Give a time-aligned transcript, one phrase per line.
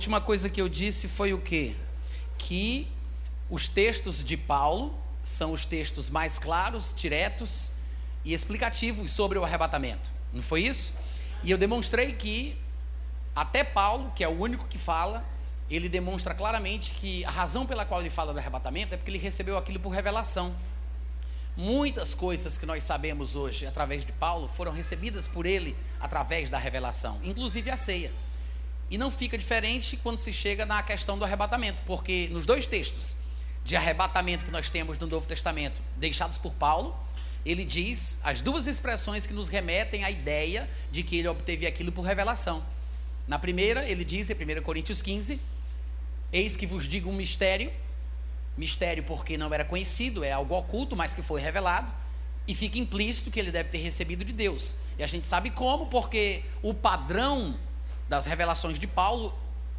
[0.00, 1.76] última coisa que eu disse foi o quê?
[2.38, 2.88] Que
[3.50, 7.70] os textos de Paulo são os textos mais claros, diretos
[8.24, 10.10] e explicativos sobre o arrebatamento.
[10.32, 10.94] Não foi isso?
[11.42, 12.56] E eu demonstrei que
[13.36, 15.22] até Paulo, que é o único que fala,
[15.68, 19.18] ele demonstra claramente que a razão pela qual ele fala do arrebatamento é porque ele
[19.18, 20.56] recebeu aquilo por revelação.
[21.54, 26.56] Muitas coisas que nós sabemos hoje através de Paulo foram recebidas por ele através da
[26.56, 28.10] revelação, inclusive a ceia.
[28.90, 33.16] E não fica diferente quando se chega na questão do arrebatamento, porque nos dois textos
[33.64, 36.96] de arrebatamento que nós temos no Novo Testamento, deixados por Paulo,
[37.46, 41.92] ele diz as duas expressões que nos remetem à ideia de que ele obteve aquilo
[41.92, 42.64] por revelação.
[43.28, 45.40] Na primeira, ele diz em 1 Coríntios 15:
[46.32, 47.72] Eis que vos digo um mistério,
[48.56, 51.92] mistério porque não era conhecido, é algo oculto, mas que foi revelado,
[52.46, 54.76] e fica implícito que ele deve ter recebido de Deus.
[54.98, 57.56] E a gente sabe como, porque o padrão
[58.10, 59.32] das revelações de Paulo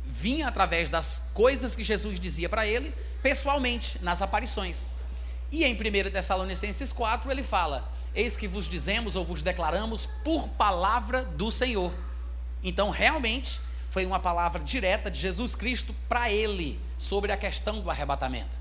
[0.05, 4.87] vinha através das coisas que Jesus dizia para ele, pessoalmente, nas aparições.
[5.51, 10.47] E em 1 Tessalonicenses 4 ele fala: Eis que vos dizemos ou vos declaramos por
[10.47, 11.93] palavra do Senhor.
[12.63, 13.59] Então, realmente,
[13.89, 18.57] foi uma palavra direta de Jesus Cristo para ele sobre a questão do arrebatamento.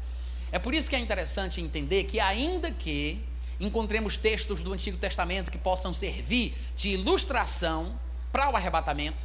[0.51, 3.23] É por isso que é interessante entender que, ainda que
[3.61, 7.95] encontremos textos do Antigo Testamento que possam servir de ilustração
[8.33, 9.25] para o arrebatamento,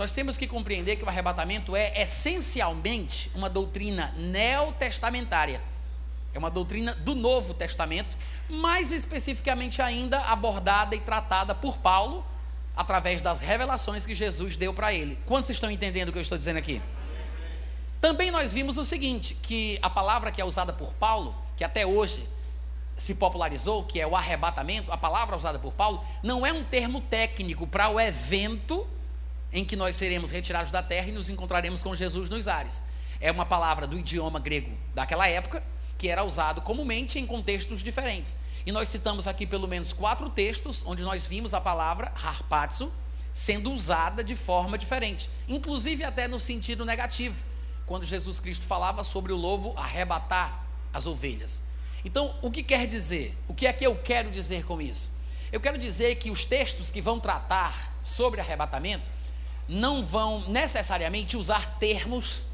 [0.00, 5.60] nós temos que compreender que o arrebatamento é essencialmente uma doutrina neotestamentária.
[6.32, 8.16] É uma doutrina do Novo Testamento,
[8.48, 12.24] mais especificamente ainda abordada e tratada por Paulo
[12.74, 15.18] através das revelações que Jesus deu para ele.
[15.26, 16.80] Quantos estão entendendo o que eu estou dizendo aqui?
[18.00, 21.84] Também nós vimos o seguinte, que a palavra que é usada por Paulo, que até
[21.84, 22.26] hoje
[22.96, 27.02] se popularizou, que é o arrebatamento, a palavra usada por Paulo, não é um termo
[27.02, 28.88] técnico para o evento
[29.52, 32.84] em que nós seremos retirados da terra e nos encontraremos com Jesus nos ares.
[33.20, 35.62] É uma palavra do idioma grego daquela época,
[35.98, 38.36] que era usado comumente em contextos diferentes.
[38.64, 42.92] E nós citamos aqui pelo menos quatro textos onde nós vimos a palavra harpazo
[43.32, 47.44] sendo usada de forma diferente, inclusive até no sentido negativo,
[47.86, 51.62] quando Jesus Cristo falava sobre o lobo arrebatar as ovelhas.
[52.04, 53.36] Então, o que quer dizer?
[53.46, 55.14] O que é que eu quero dizer com isso?
[55.52, 59.10] Eu quero dizer que os textos que vão tratar sobre arrebatamento
[59.70, 62.44] não vão necessariamente usar termos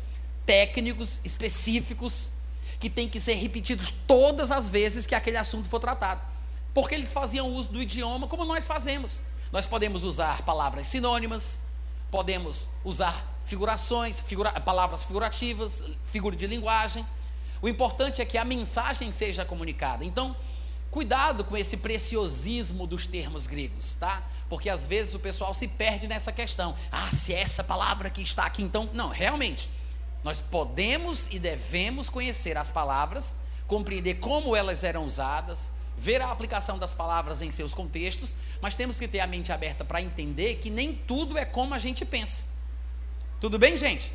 [0.44, 2.30] técnicos específicos
[2.78, 6.26] que tem que ser repetidos todas as vezes que aquele assunto for tratado.
[6.74, 9.22] Porque eles faziam uso do idioma como nós fazemos.
[9.50, 11.62] Nós podemos usar palavras sinônimas,
[12.10, 17.06] podemos usar figurações, figura, palavras figurativas, figura de linguagem.
[17.62, 20.04] O importante é que a mensagem seja comunicada.
[20.04, 20.36] Então,
[20.90, 24.22] cuidado com esse preciosismo dos termos gregos, tá?
[24.48, 26.76] Porque às vezes o pessoal se perde nessa questão.
[26.90, 28.88] Ah, se é essa palavra que está aqui, então.
[28.92, 29.68] Não, realmente.
[30.22, 33.36] Nós podemos e devemos conhecer as palavras,
[33.66, 38.98] compreender como elas eram usadas, ver a aplicação das palavras em seus contextos, mas temos
[38.98, 42.44] que ter a mente aberta para entender que nem tudo é como a gente pensa.
[43.40, 44.12] Tudo bem, gente?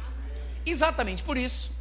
[0.66, 1.72] Exatamente por isso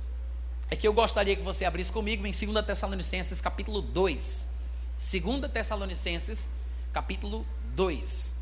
[0.71, 4.49] é que eu gostaria que você abrisse comigo em 2 Tessalonicenses capítulo 2.
[4.97, 6.51] 2 Tessalonicenses
[6.93, 7.45] capítulo
[7.75, 8.40] 2.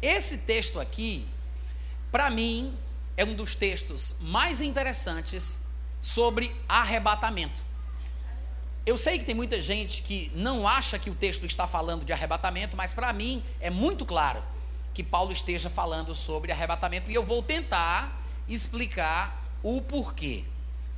[0.00, 1.26] Esse texto aqui,
[2.10, 2.76] para mim,
[3.16, 5.60] é um dos textos mais interessantes
[6.00, 7.62] sobre arrebatamento.
[8.86, 12.12] Eu sei que tem muita gente que não acha que o texto está falando de
[12.12, 14.42] arrebatamento, mas para mim é muito claro
[14.94, 20.44] que Paulo esteja falando sobre arrebatamento e eu vou tentar explicar o porquê.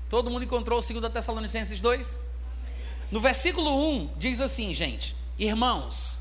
[0.09, 2.21] Todo mundo encontrou o 2 Tessalonicenses 2?
[3.11, 6.21] No versículo 1 diz assim, gente: Irmãos,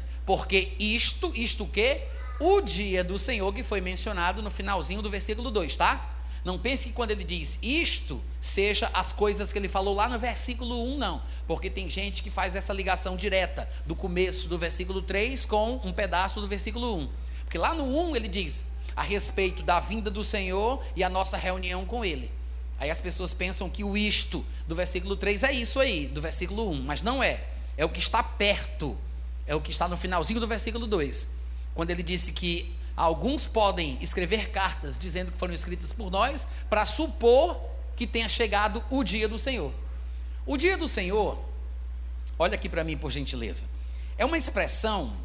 [0.25, 2.01] porque isto, isto que?
[2.39, 6.09] O dia do Senhor que foi mencionado no finalzinho do versículo 2, tá?
[6.43, 10.17] Não pense que quando ele diz isto, seja as coisas que ele falou lá no
[10.17, 11.21] versículo 1, não.
[11.47, 15.93] Porque tem gente que faz essa ligação direta do começo do versículo 3 com um
[15.93, 17.09] pedaço do versículo 1.
[17.43, 18.65] Porque lá no 1 ele diz
[18.95, 22.31] a respeito da vinda do Senhor e a nossa reunião com Ele.
[22.79, 26.69] Aí as pessoas pensam que o isto do versículo 3 é isso aí, do versículo
[26.71, 27.43] 1, mas não é.
[27.77, 28.97] É o que está perto,
[29.51, 31.31] é o que está no finalzinho do versículo 2.
[31.73, 36.85] Quando ele disse que Alguns podem escrever cartas dizendo que foram escritas por nós para
[36.85, 37.59] supor
[37.95, 39.73] que tenha chegado o dia do Senhor.
[40.45, 41.43] O dia do Senhor,
[42.37, 43.65] olha aqui para mim por gentileza,
[44.17, 45.15] é uma expressão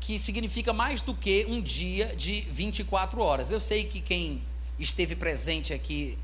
[0.00, 3.50] que significa mais do que um dia de 24 horas.
[3.50, 4.42] Eu sei que quem
[4.78, 6.16] esteve presente aqui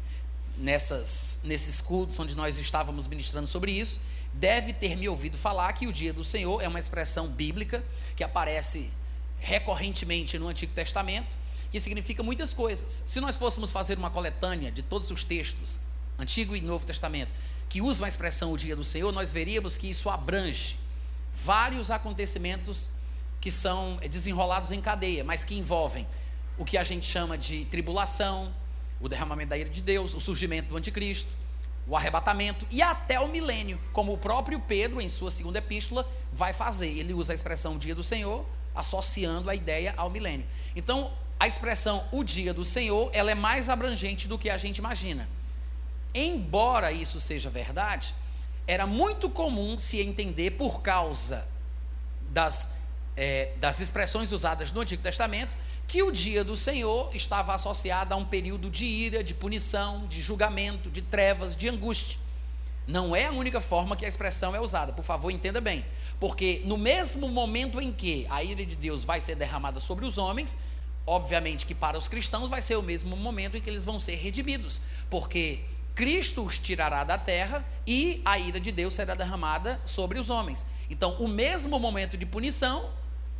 [0.57, 4.01] nessas, nesses cultos onde nós estávamos ministrando sobre isso,
[4.35, 7.85] deve ter me ouvido falar que o dia do Senhor é uma expressão bíblica
[8.17, 8.91] que aparece
[9.39, 11.37] recorrentemente no Antigo Testamento,
[11.71, 13.03] que significa muitas coisas.
[13.07, 15.81] Se nós fôssemos fazer uma coletânea de todos os textos,
[16.19, 17.35] Antigo e Novo Testamento,
[17.69, 20.77] que usam a expressão o dia do Senhor, nós veríamos que isso abrange
[21.33, 22.89] vários acontecimentos
[23.41, 26.07] que são desenrolados em cadeia, mas que envolvem
[26.57, 28.55] o que a gente chama de tribulação,
[29.01, 31.29] o derramamento da ira de Deus, o surgimento do anticristo,
[31.87, 36.53] o arrebatamento e até o milênio, como o próprio Pedro, em sua segunda epístola, vai
[36.53, 36.89] fazer.
[36.89, 38.45] Ele usa a expressão dia do Senhor,
[38.75, 40.47] associando a ideia ao milênio.
[40.75, 44.79] Então, a expressão o dia do Senhor, ela é mais abrangente do que a gente
[44.79, 45.29] imagina.
[46.15, 48.15] Embora isso seja verdade,
[48.67, 51.47] era muito comum se entender por causa
[52.31, 52.71] das,
[53.17, 55.51] é, das expressões usadas no Antigo Testamento
[55.87, 60.21] que o dia do Senhor estava associado a um período de ira, de punição, de
[60.21, 62.19] julgamento, de trevas, de angústia.
[62.87, 65.85] Não é a única forma que a expressão é usada, por favor, entenda bem.
[66.21, 70.19] Porque no mesmo momento em que a ira de Deus vai ser derramada sobre os
[70.19, 70.59] homens,
[71.07, 74.17] obviamente que para os cristãos vai ser o mesmo momento em que eles vão ser
[74.17, 75.61] redimidos, porque
[75.95, 80.67] Cristo os tirará da terra e a ira de Deus será derramada sobre os homens.
[80.91, 82.91] Então, o mesmo momento de punição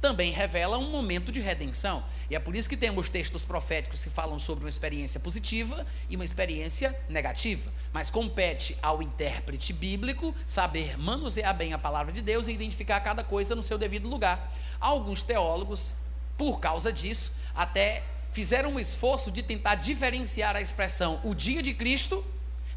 [0.05, 2.05] também revela um momento de redenção.
[2.29, 6.15] E é por isso que temos textos proféticos que falam sobre uma experiência positiva e
[6.15, 7.73] uma experiência negativa.
[7.91, 13.25] Mas compete ao intérprete bíblico saber manusear bem a palavra de Deus e identificar cada
[13.25, 14.53] coisa no seu devido lugar.
[14.79, 15.95] Alguns teólogos,
[16.37, 21.73] por causa disso, até fizeram um esforço de tentar diferenciar a expressão o dia de
[21.73, 22.23] Cristo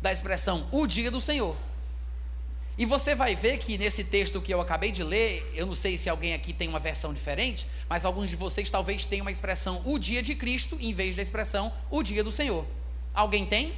[0.02, 1.58] da expressão o dia do Senhor.
[2.78, 5.98] E você vai ver que nesse texto que eu acabei de ler, eu não sei
[5.98, 9.82] se alguém aqui tem uma versão diferente, mas alguns de vocês talvez tenham uma expressão
[9.84, 12.66] o dia de Cristo em vez da expressão o dia do Senhor.
[13.16, 13.74] Alguém tem?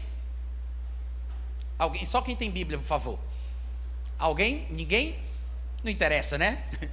[1.77, 2.05] Alguém?
[2.05, 3.19] Só quem tem Bíblia, por favor.
[4.17, 4.67] Alguém?
[4.69, 5.17] Ninguém?
[5.81, 6.61] Não interessa, né?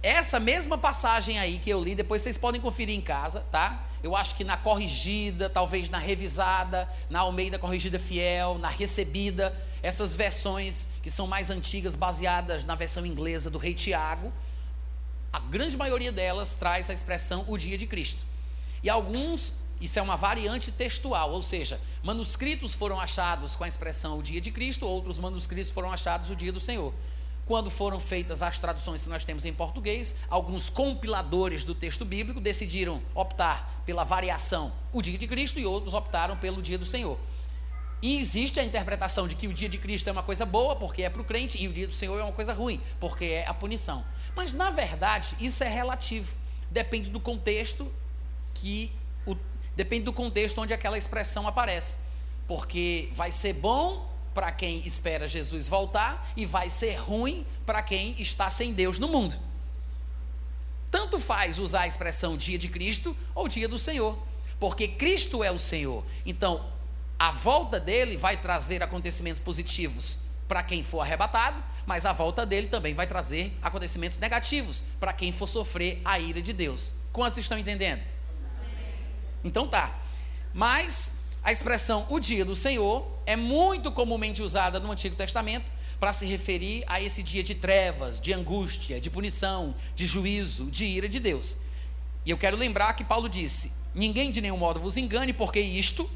[0.00, 3.84] Essa mesma passagem aí que eu li, depois vocês podem conferir em casa, tá?
[4.02, 10.14] Eu acho que na corrigida, talvez na revisada, na Almeida corrigida fiel, na recebida, essas
[10.16, 14.32] versões que são mais antigas, baseadas na versão inglesa do rei Tiago,
[15.32, 18.24] a grande maioria delas traz a expressão o dia de Cristo.
[18.82, 24.18] E alguns, isso é uma variante textual, ou seja, manuscritos foram achados com a expressão
[24.18, 26.92] o dia de Cristo, outros manuscritos foram achados o dia do Senhor.
[27.44, 32.40] Quando foram feitas as traduções que nós temos em português, alguns compiladores do texto bíblico
[32.40, 37.18] decidiram optar pela variação o dia de Cristo e outros optaram pelo dia do Senhor.
[38.00, 41.04] E existe a interpretação de que o dia de Cristo é uma coisa boa, porque
[41.04, 43.46] é para o crente, e o dia do Senhor é uma coisa ruim, porque é
[43.46, 44.04] a punição.
[44.34, 46.34] Mas, na verdade, isso é relativo.
[46.68, 47.92] Depende do contexto
[48.54, 48.90] que.
[49.24, 49.36] O,
[49.76, 52.00] depende do contexto onde aquela expressão aparece.
[52.48, 58.14] Porque vai ser bom para quem espera Jesus voltar e vai ser ruim para quem
[58.20, 59.36] está sem Deus no mundo.
[60.90, 64.18] Tanto faz usar a expressão dia de Cristo ou dia do Senhor,
[64.60, 66.04] porque Cristo é o Senhor.
[66.26, 66.64] Então,
[67.18, 72.66] a volta dele vai trazer acontecimentos positivos para quem for arrebatado, mas a volta dele
[72.66, 76.94] também vai trazer acontecimentos negativos para quem for sofrer a ira de Deus.
[77.12, 78.02] Quantos estão entendendo?
[79.42, 79.98] Então tá.
[80.52, 81.12] Mas
[81.44, 86.24] a expressão o dia do Senhor é muito comumente usada no Antigo Testamento para se
[86.24, 91.18] referir a esse dia de trevas, de angústia, de punição, de juízo, de ira de
[91.18, 91.56] Deus.
[92.24, 96.08] E eu quero lembrar que Paulo disse: Ninguém de nenhum modo vos engane, porque isto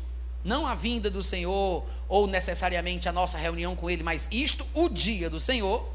[0.44, 4.88] não a vinda do Senhor ou necessariamente a nossa reunião com Ele, mas isto, o
[4.88, 5.88] dia do Senhor,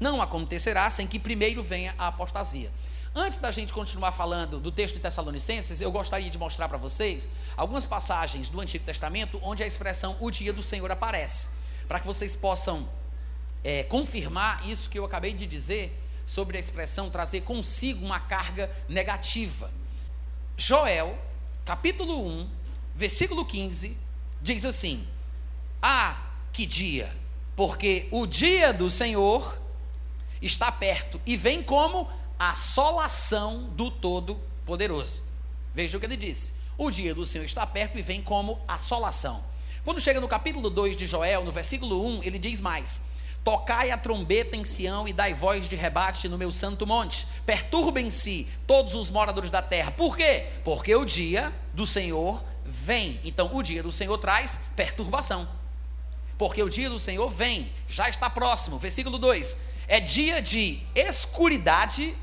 [0.00, 2.72] não acontecerá sem que primeiro venha a apostasia.
[3.14, 7.28] Antes da gente continuar falando do texto de Tessalonicenses, eu gostaria de mostrar para vocês
[7.54, 11.50] algumas passagens do Antigo Testamento onde a expressão o dia do Senhor aparece,
[11.86, 12.88] para que vocês possam
[13.62, 18.70] é, confirmar isso que eu acabei de dizer sobre a expressão trazer consigo uma carga
[18.88, 19.70] negativa.
[20.56, 21.18] Joel,
[21.66, 22.50] capítulo 1,
[22.96, 23.94] versículo 15,
[24.40, 25.06] diz assim:
[25.82, 27.14] Ah, que dia!
[27.54, 29.60] Porque o dia do Senhor
[30.40, 32.08] está perto e vem como
[32.50, 35.22] assolação do Todo-Poderoso.
[35.74, 39.44] Veja o que ele disse: O dia do Senhor está perto e vem como assolação.
[39.84, 43.02] Quando chega no capítulo 2 de Joel, no versículo 1, ele diz mais:
[43.44, 47.26] Tocai a trombeta em Sião e dai voz de rebate no meu santo monte.
[47.46, 49.90] Perturbem-se todos os moradores da terra.
[49.90, 50.46] Por quê?
[50.64, 53.20] Porque o dia do Senhor vem.
[53.24, 55.48] Então, o dia do Senhor traz perturbação.
[56.38, 58.78] Porque o dia do Senhor vem, já está próximo.
[58.78, 59.56] Versículo 2:
[59.88, 62.16] é dia de escuridade,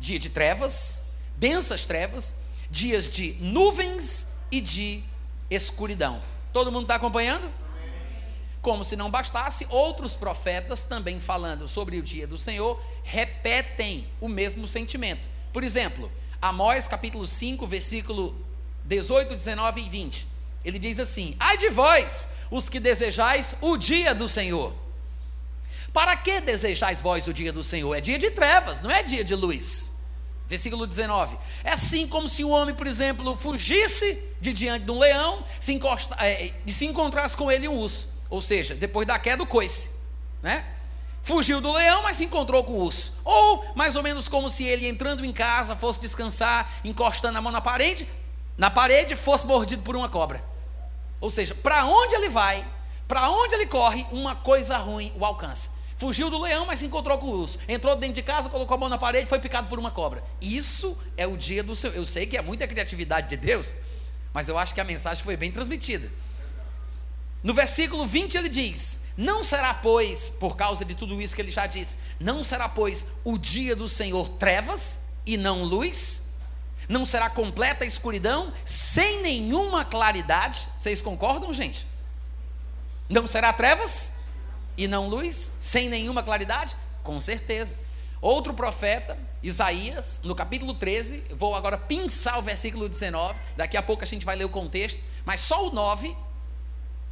[0.00, 1.04] dia de trevas,
[1.36, 2.36] densas trevas,
[2.70, 5.02] dias de nuvens e de
[5.50, 6.22] escuridão.
[6.52, 7.50] Todo mundo está acompanhando?
[8.60, 14.28] Como se não bastasse, outros profetas também falando sobre o dia do Senhor repetem o
[14.28, 15.28] mesmo sentimento.
[15.52, 16.10] Por exemplo,
[16.42, 18.34] Amós capítulo 5, versículo
[18.84, 20.26] 18, 19 e 20.
[20.64, 24.74] Ele diz assim: Ai de vós, os que desejais o dia do Senhor.
[25.92, 27.94] Para que desejais vós o dia do Senhor?
[27.94, 29.96] É dia de trevas, não é dia de luz.
[30.46, 31.38] Versículo 19.
[31.62, 35.72] É assim como se o homem, por exemplo, fugisse de diante de um leão se
[35.74, 38.08] encosta, é, e se encontrasse com ele um urso.
[38.30, 39.90] Ou seja, depois da queda, o coice.
[40.42, 40.64] Né?
[41.22, 43.14] Fugiu do leão, mas se encontrou com o urso.
[43.24, 47.52] Ou mais ou menos como se ele entrando em casa fosse descansar, encostando a mão
[47.52, 48.08] na parede,
[48.56, 50.42] na parede fosse mordido por uma cobra.
[51.20, 52.66] Ou seja, para onde ele vai,
[53.06, 55.77] para onde ele corre, uma coisa ruim o alcança.
[55.98, 57.58] Fugiu do leão, mas se encontrou com o urso.
[57.68, 60.22] Entrou dentro de casa, colocou a mão na parede, foi picado por uma cobra.
[60.40, 61.90] Isso é o dia do seu.
[61.92, 63.74] Eu sei que é muita criatividade de Deus,
[64.32, 66.08] mas eu acho que a mensagem foi bem transmitida.
[67.42, 71.50] No versículo 20 ele diz: Não será, pois, por causa de tudo isso que ele
[71.50, 76.22] já disse, não será, pois, o dia do Senhor trevas e não luz?
[76.88, 80.68] Não será completa escuridão, sem nenhuma claridade?
[80.78, 81.84] Vocês concordam, gente?
[83.08, 84.12] Não será trevas
[84.78, 86.76] e não luz, sem nenhuma claridade?
[87.02, 87.76] Com certeza.
[88.20, 94.04] Outro profeta, Isaías, no capítulo 13, vou agora pinçar o versículo 19, daqui a pouco
[94.04, 96.16] a gente vai ler o contexto, mas só o 9,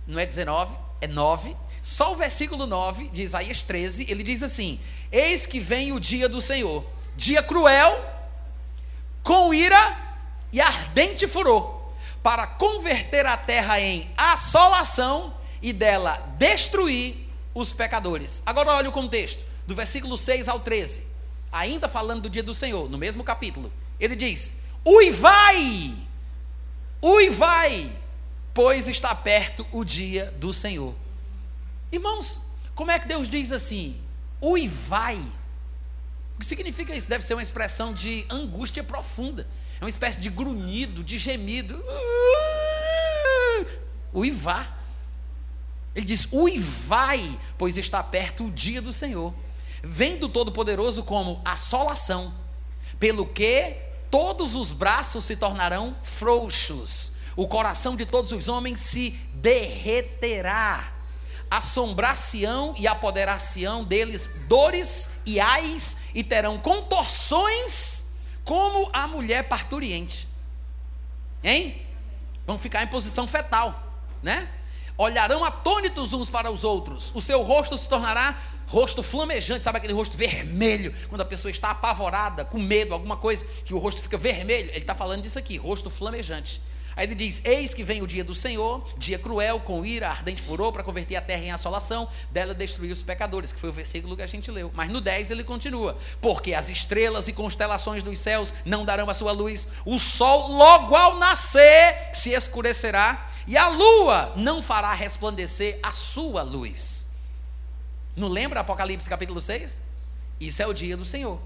[0.07, 4.81] não é 19, é 9, só o versículo 9 de Isaías 13, ele diz assim:
[5.11, 6.85] Eis que vem o dia do Senhor,
[7.17, 8.05] dia cruel,
[9.23, 9.97] com ira
[10.53, 11.93] e ardente furor,
[12.23, 17.26] para converter a terra em assolação e dela destruir
[17.57, 18.43] os pecadores.
[18.45, 21.07] Agora olha o contexto, do versículo 6 ao 13,
[21.51, 23.73] ainda falando do dia do Senhor, no mesmo capítulo.
[23.99, 24.55] Ele diz:
[24.87, 25.95] Uivai,
[27.03, 27.91] uivai,
[28.53, 30.95] pois está perto o dia do Senhor.
[31.91, 32.43] Irmãos,
[32.75, 33.99] como é que Deus diz assim?
[34.43, 35.19] Uivai.
[36.37, 37.09] O que significa isso?
[37.09, 39.47] Deve ser uma expressão de angústia profunda.
[39.81, 41.83] É uma espécie de grunhido, de gemido.
[44.13, 44.76] Uivar.
[45.97, 49.33] Ele diz: uivai, pois está perto o dia do Senhor.
[49.83, 52.35] Vem do Todo-Poderoso como assolação,
[53.01, 53.77] pelo que
[54.11, 60.93] todos os braços se tornarão frouxos, o coração de todos os homens se derreterá.
[61.49, 68.05] Assombrar-se-ão e apoderar-se-ão deles dores e ais, e terão contorções
[68.45, 70.29] como a mulher parturiente.
[71.45, 71.81] Hein?
[72.45, 74.49] Vão ficar em posição fetal, né?
[74.97, 78.37] Olharão atônitos uns para os outros, o seu rosto se tornará
[78.67, 83.45] rosto flamejante, sabe aquele rosto vermelho, quando a pessoa está apavorada, com medo, alguma coisa,
[83.65, 86.61] que o rosto fica vermelho, ele está falando disso aqui, rosto flamejante.
[86.97, 90.41] Aí ele diz: Eis que vem o dia do Senhor, dia cruel, com ira, ardente
[90.41, 94.17] furor, para converter a terra em assolação, dela destruir os pecadores, que foi o versículo
[94.17, 94.73] que a gente leu.
[94.75, 99.15] Mas no 10 ele continua: Porque as estrelas e constelações dos céus não darão a
[99.15, 105.79] sua luz, o sol, logo ao nascer, se escurecerá, e a lua não fará resplandecer
[105.83, 107.07] a sua luz.
[108.17, 109.83] Não lembra Apocalipse capítulo 6?
[110.41, 111.39] Isso é o dia do Senhor.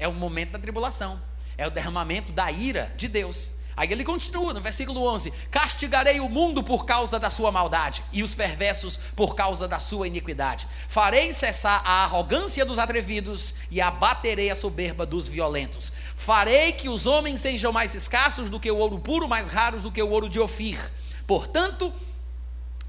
[0.00, 1.22] É o momento da tribulação.
[1.56, 3.52] É o derramamento da ira de Deus.
[3.76, 8.22] Aí ele continua no versículo 11: Castigarei o mundo por causa da sua maldade e
[8.22, 10.66] os perversos por causa da sua iniquidade.
[10.88, 15.92] Farei cessar a arrogância dos atrevidos e abaterei a soberba dos violentos.
[16.16, 19.92] Farei que os homens sejam mais escassos do que o ouro puro, mais raros do
[19.92, 20.78] que o ouro de Ofir
[21.26, 21.92] Portanto,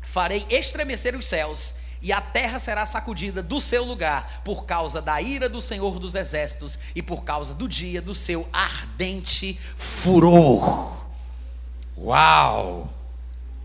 [0.04, 5.22] farei estremecer os céus, e a terra será sacudida do seu lugar, por causa da
[5.22, 11.06] ira do Senhor dos Exércitos e por causa do dia do seu ardente furor.
[11.98, 12.94] Uau!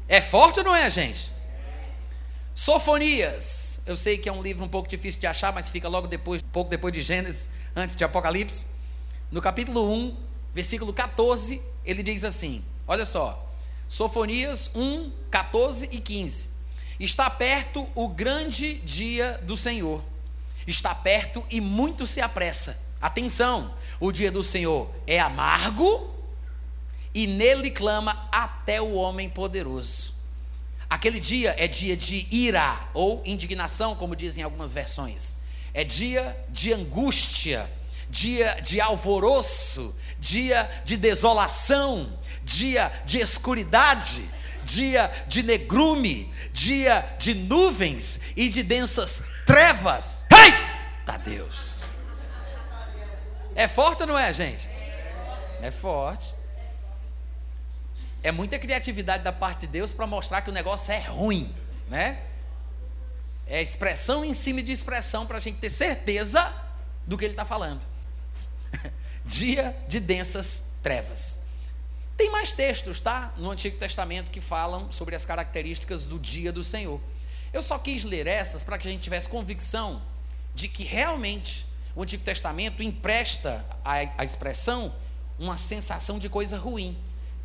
[0.09, 1.31] É forte ou não é, gente?
[2.55, 3.81] Sofonias.
[3.87, 6.43] Eu sei que é um livro um pouco difícil de achar, mas fica logo depois,
[6.53, 8.67] pouco depois de Gênesis, antes de Apocalipse.
[9.31, 10.17] No capítulo 1,
[10.55, 13.49] versículo 14, ele diz assim: Olha só.
[13.89, 16.51] Sofonias 1, 14 e 15.
[17.02, 20.00] Está perto o grande dia do Senhor.
[20.68, 22.78] Está perto e muito se apressa.
[23.00, 26.14] Atenção, o dia do Senhor é amargo
[27.12, 30.14] e nele clama até o homem poderoso.
[30.88, 35.38] Aquele dia é dia de ira ou indignação, como dizem algumas versões.
[35.75, 37.68] É dia de angústia,
[38.09, 44.25] dia de alvoroço, dia de desolação, dia de escuridade,
[44.64, 50.25] dia de negrume, dia de nuvens e de densas trevas.
[50.31, 51.83] Eita Deus!
[53.54, 54.69] É forte ou não é, gente?
[55.61, 56.35] É forte.
[58.23, 61.54] É muita criatividade da parte de Deus para mostrar que o negócio é ruim,
[61.88, 62.23] né?
[63.47, 66.52] É expressão em cima de expressão para a gente ter certeza
[67.07, 67.85] do que ele está falando.
[69.26, 71.42] Dia de densas trevas.
[72.23, 73.35] Tem mais textos, tá?
[73.37, 77.00] No Antigo Testamento que falam sobre as características do dia do Senhor.
[77.52, 80.00] Eu só quis ler essas para que a gente tivesse convicção
[80.55, 84.95] de que realmente o Antigo Testamento empresta à, expressão
[85.37, 86.97] uma sensação de coisa ruim.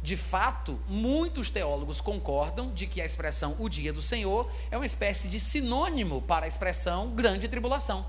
[0.04, 4.86] De fato, muitos teólogos concordam de que a expressão o dia do Senhor é uma
[4.86, 8.06] espécie de sinônimo para a expressão grande tribulação.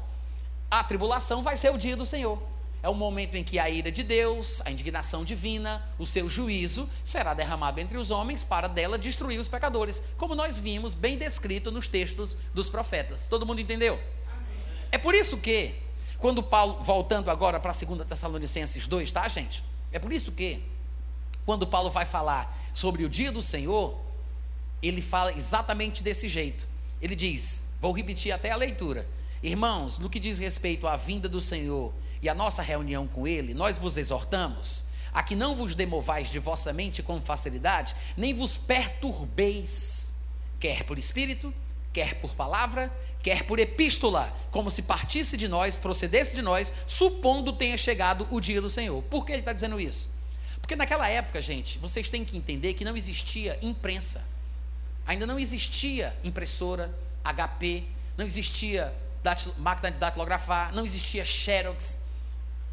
[0.70, 2.57] A tribulação vai ser o dia do Senhor.
[2.82, 6.88] É o momento em que a ira de Deus, a indignação divina, o seu juízo
[7.02, 11.72] será derramado entre os homens para dela destruir os pecadores, como nós vimos bem descrito
[11.72, 13.26] nos textos dos profetas.
[13.26, 13.94] Todo mundo entendeu?
[13.94, 14.46] Amém.
[14.92, 15.74] É por isso que,
[16.18, 19.64] quando Paulo, voltando agora para 2 Tessalonicenses 2, tá, gente?
[19.90, 20.62] É por isso que,
[21.44, 23.98] quando Paulo vai falar sobre o dia do Senhor,
[24.80, 26.68] ele fala exatamente desse jeito.
[27.02, 29.04] Ele diz, vou repetir até a leitura:
[29.42, 33.54] Irmãos, no que diz respeito à vinda do Senhor e à nossa reunião com Ele,
[33.54, 38.56] nós vos exortamos a que não vos demovais de vossa mente com facilidade, nem vos
[38.56, 40.14] perturbeis,
[40.60, 41.52] quer por espírito,
[41.92, 42.92] quer por palavra,
[43.22, 48.40] quer por epístola, como se partisse de nós, procedesse de nós, supondo tenha chegado o
[48.40, 49.02] dia do Senhor.
[49.04, 50.10] Por que ele está dizendo isso?
[50.60, 54.22] Porque naquela época, gente, vocês têm que entender que não existia imprensa,
[55.06, 57.84] ainda não existia impressora, HP,
[58.16, 58.94] não existia
[59.58, 62.00] máquina de datilografar, não existia Xerox.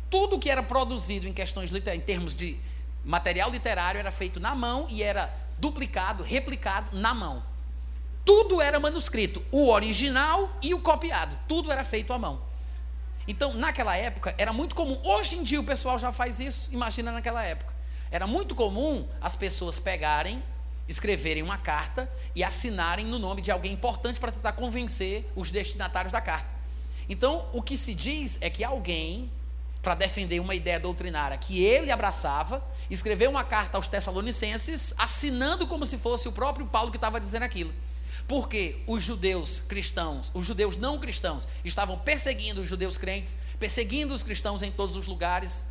[0.10, 2.60] Tudo que era produzido em questões em termos de
[3.03, 7.43] material literário era feito na mão e era duplicado, replicado na mão.
[8.23, 12.41] Tudo era manuscrito, o original e o copiado, tudo era feito à mão.
[13.27, 14.99] Então, naquela época, era muito comum.
[15.03, 17.73] Hoje em dia o pessoal já faz isso, imagina naquela época.
[18.12, 20.41] Era muito comum as pessoas pegarem,
[20.88, 26.12] escreverem uma carta e assinarem no nome de alguém importante para tentar convencer os destinatários
[26.12, 26.54] da carta.
[27.10, 29.32] Então, o que se diz é que alguém,
[29.82, 35.86] para defender uma ideia doutrinária que ele abraçava, escreveu uma carta aos Tessalonicenses, assinando como
[35.86, 37.74] se fosse o próprio Paulo que estava dizendo aquilo.
[38.28, 44.24] Porque os judeus cristãos, os judeus não cristãos, estavam perseguindo os judeus crentes, perseguindo os
[44.24, 45.65] cristãos em todos os lugares,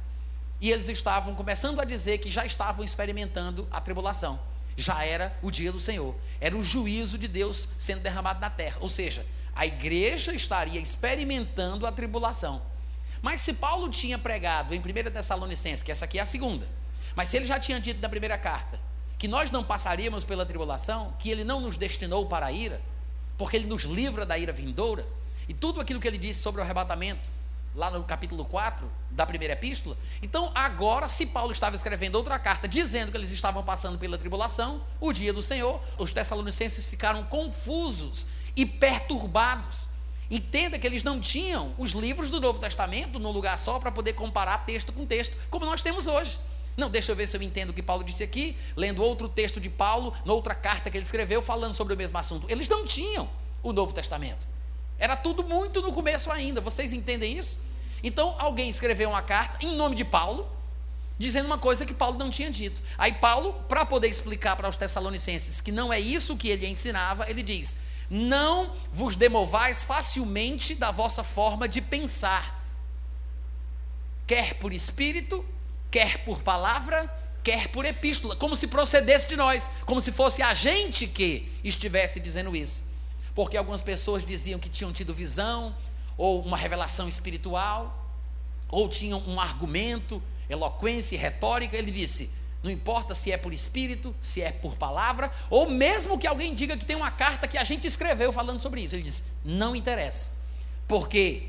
[0.61, 4.39] e eles estavam começando a dizer que já estavam experimentando a tribulação.
[4.77, 8.77] Já era o dia do Senhor, era o juízo de Deus sendo derramado na terra.
[8.81, 12.63] Ou seja, a igreja estaria experimentando a tribulação.
[13.23, 14.83] Mas se Paulo tinha pregado em 1
[15.13, 16.69] Tessalonicenses, que essa aqui é a segunda,
[17.15, 18.79] mas se ele já tinha dito na primeira carta
[19.17, 22.81] que nós não passaríamos pela tribulação, que ele não nos destinou para a ira,
[23.39, 25.07] porque ele nos livra da ira vindoura,
[25.49, 27.31] e tudo aquilo que ele disse sobre o arrebatamento,
[27.75, 29.97] lá no capítulo 4 da primeira epístola.
[30.23, 34.83] Então, agora, se Paulo estava escrevendo outra carta dizendo que eles estavam passando pela tribulação,
[35.01, 39.89] o dia do Senhor, os tessalonicenses ficaram confusos e perturbados.
[40.31, 44.15] Entenda que eles não tinham os livros do Novo Testamento num lugar só para poder
[44.15, 46.39] comparar texto com texto, como nós temos hoje.
[46.77, 49.61] Não, deixa eu ver se eu entendo o que Paulo disse aqui, lendo outro texto
[49.61, 52.47] de Paulo, noutra carta que ele escreveu, falando sobre o mesmo assunto.
[52.51, 53.29] Eles não tinham
[53.63, 54.47] o Novo Testamento.
[54.99, 56.61] Era tudo muito no começo ainda.
[56.61, 57.61] Vocês entendem isso?
[58.03, 60.47] Então, alguém escreveu uma carta em nome de Paulo,
[61.19, 62.83] dizendo uma coisa que Paulo não tinha dito.
[62.99, 67.29] Aí, Paulo, para poder explicar para os Tessalonicenses que não é isso que ele ensinava,
[67.29, 67.77] ele diz:
[68.11, 72.63] Não vos demovais facilmente da vossa forma de pensar,
[74.27, 75.45] quer por espírito,
[75.91, 77.11] quer por palavra,
[77.43, 82.21] quer por epístola, como se procedesse de nós, como se fosse a gente que estivesse
[82.21, 82.94] dizendo isso.
[83.35, 85.75] Porque algumas pessoas diziam que tinham tido visão,
[86.17, 88.07] ou uma revelação espiritual,
[88.69, 91.77] ou tinham um argumento, eloquência e retórica.
[91.77, 92.31] Ele disse:
[92.63, 96.77] não importa se é por espírito, se é por palavra, ou mesmo que alguém diga
[96.77, 98.95] que tem uma carta que a gente escreveu falando sobre isso.
[98.95, 100.33] Ele diz: não interessa,
[100.89, 101.49] porque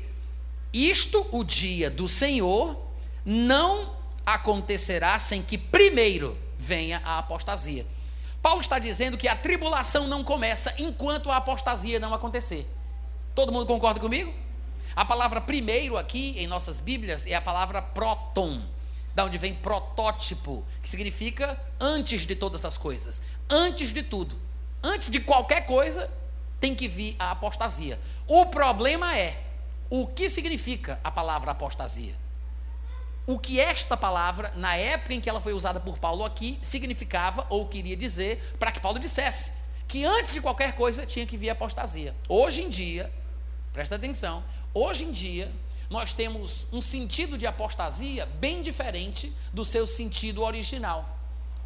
[0.72, 2.78] isto, o dia do Senhor,
[3.24, 3.96] não
[4.26, 7.86] acontecerá sem que primeiro venha a apostasia.
[8.46, 12.64] Paulo está dizendo que a tribulação não começa enquanto a apostasia não acontecer.
[13.34, 14.32] Todo mundo concorda comigo?
[14.94, 18.62] A palavra primeiro aqui em nossas Bíblias é a palavra proton,
[19.16, 24.36] da onde vem protótipo, que significa antes de todas as coisas, antes de tudo,
[24.80, 26.08] antes de qualquer coisa,
[26.60, 27.98] tem que vir a apostasia.
[28.28, 29.42] O problema é
[29.90, 32.14] o que significa a palavra apostasia.
[33.26, 37.44] O que esta palavra, na época em que ela foi usada por Paulo aqui, significava
[37.50, 39.52] ou queria dizer para que Paulo dissesse
[39.88, 42.14] que antes de qualquer coisa tinha que vir apostasia.
[42.28, 43.12] Hoje em dia,
[43.72, 45.52] presta atenção, hoje em dia
[45.90, 51.16] nós temos um sentido de apostasia bem diferente do seu sentido original.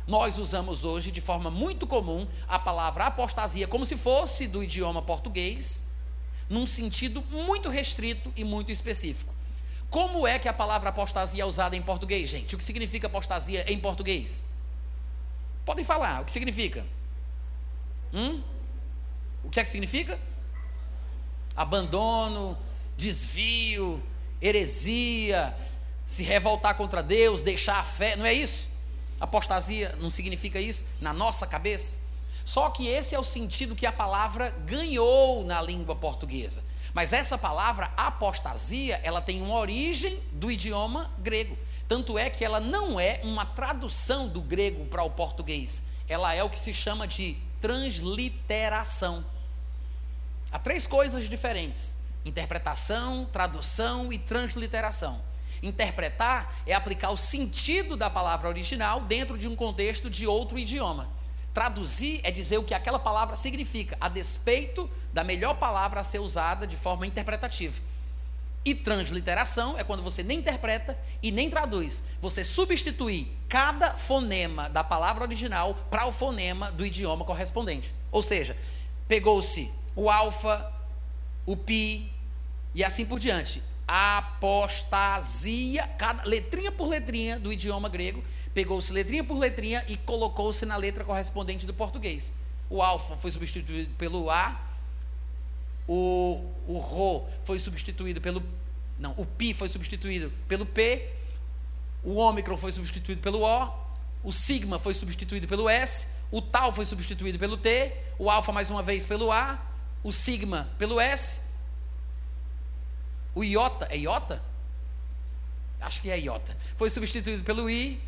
[0.07, 5.03] Nós usamos hoje de forma muito comum a palavra apostasia como se fosse do idioma
[5.03, 5.87] português,
[6.49, 9.40] num sentido muito restrito e muito específico.
[9.91, 12.55] Como é que a palavra apostasia é usada em português, gente?
[12.55, 14.45] O que significa apostasia em português?
[15.65, 16.87] Podem falar, o que significa?
[18.13, 18.41] Hum?
[19.43, 20.19] O que é que significa?
[21.57, 22.57] Abandono,
[22.97, 24.01] desvio,
[24.41, 25.57] heresia,
[26.05, 28.69] se revoltar contra Deus, deixar a fé, não é isso?
[29.19, 31.99] Apostasia não significa isso na nossa cabeça?
[32.45, 36.63] Só que esse é o sentido que a palavra ganhou na língua portuguesa.
[36.93, 41.57] Mas essa palavra apostasia, ela tem uma origem do idioma grego.
[41.89, 45.83] Tanto é que ela não é uma tradução do grego para o português.
[46.09, 49.25] Ela é o que se chama de transliteração.
[50.53, 55.21] Há três coisas diferentes: interpretação, tradução e transliteração.
[55.63, 61.09] Interpretar é aplicar o sentido da palavra original dentro de um contexto de outro idioma.
[61.53, 66.21] Traduzir é dizer o que aquela palavra significa, a despeito da melhor palavra a ser
[66.21, 67.81] usada de forma interpretativa.
[68.65, 72.05] E transliteração é quando você nem interpreta e nem traduz.
[72.21, 77.95] Você substitui cada fonema da palavra original para o fonema do idioma correspondente.
[78.13, 78.55] Ou seja,
[79.09, 80.71] pegou-se o alfa,
[81.47, 82.13] o pi
[82.75, 83.63] e assim por diante.
[83.89, 88.23] Apostasia, cada letrinha por letrinha do idioma grego
[88.55, 92.33] pegou-se letrinha por letrinha e colocou-se na letra correspondente do português.
[92.69, 94.71] O alfa foi substituído pelo A,
[95.89, 98.43] o, o Rho foi substituído pelo.
[98.99, 101.11] Não, o Pi foi substituído pelo P,
[102.05, 103.73] o ômicron foi substituído pelo O,
[104.23, 108.71] o sigma foi substituído pelo S, o tal foi substituído pelo T, o alfa mais
[108.71, 109.61] uma vez pelo A,
[110.05, 111.41] o sigma pelo S,
[113.35, 114.43] o iota, é iota?
[115.81, 116.57] Acho que é iota.
[116.77, 118.01] Foi substituído pelo I,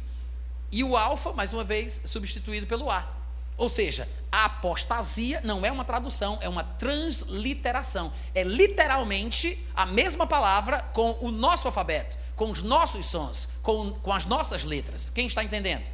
[0.73, 3.07] e o alfa, mais uma vez, substituído pelo A.
[3.59, 8.13] Ou seja, a apostasia não é uma tradução, é uma transliteração.
[8.35, 14.13] É literalmente a mesma palavra com o nosso alfabeto, com os nossos sons, com, com
[14.13, 15.11] as nossas letras.
[15.11, 15.85] Quem está entendendo?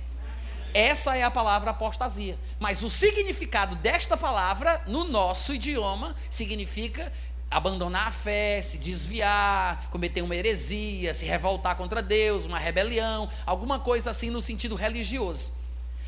[0.72, 2.38] Essa é a palavra apostasia.
[2.60, 7.12] Mas o significado desta palavra, no nosso idioma, significa
[7.50, 13.78] abandonar a fé, se desviar, cometer uma heresia, se revoltar contra Deus, uma rebelião, alguma
[13.78, 15.52] coisa assim no sentido religioso.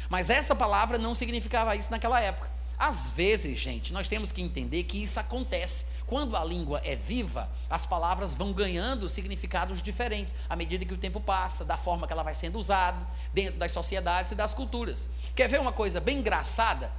[0.09, 2.51] Mas essa palavra não significava isso naquela época.
[2.81, 5.85] Às vezes, gente, nós temos que entender que isso acontece.
[6.07, 10.99] Quando a língua é viva, as palavras vão ganhando significados diferentes à medida que o
[10.99, 15.11] tempo passa, da forma que ela vai sendo usada dentro das sociedades e das culturas.
[15.37, 16.91] Quer ver uma coisa bem engraçada?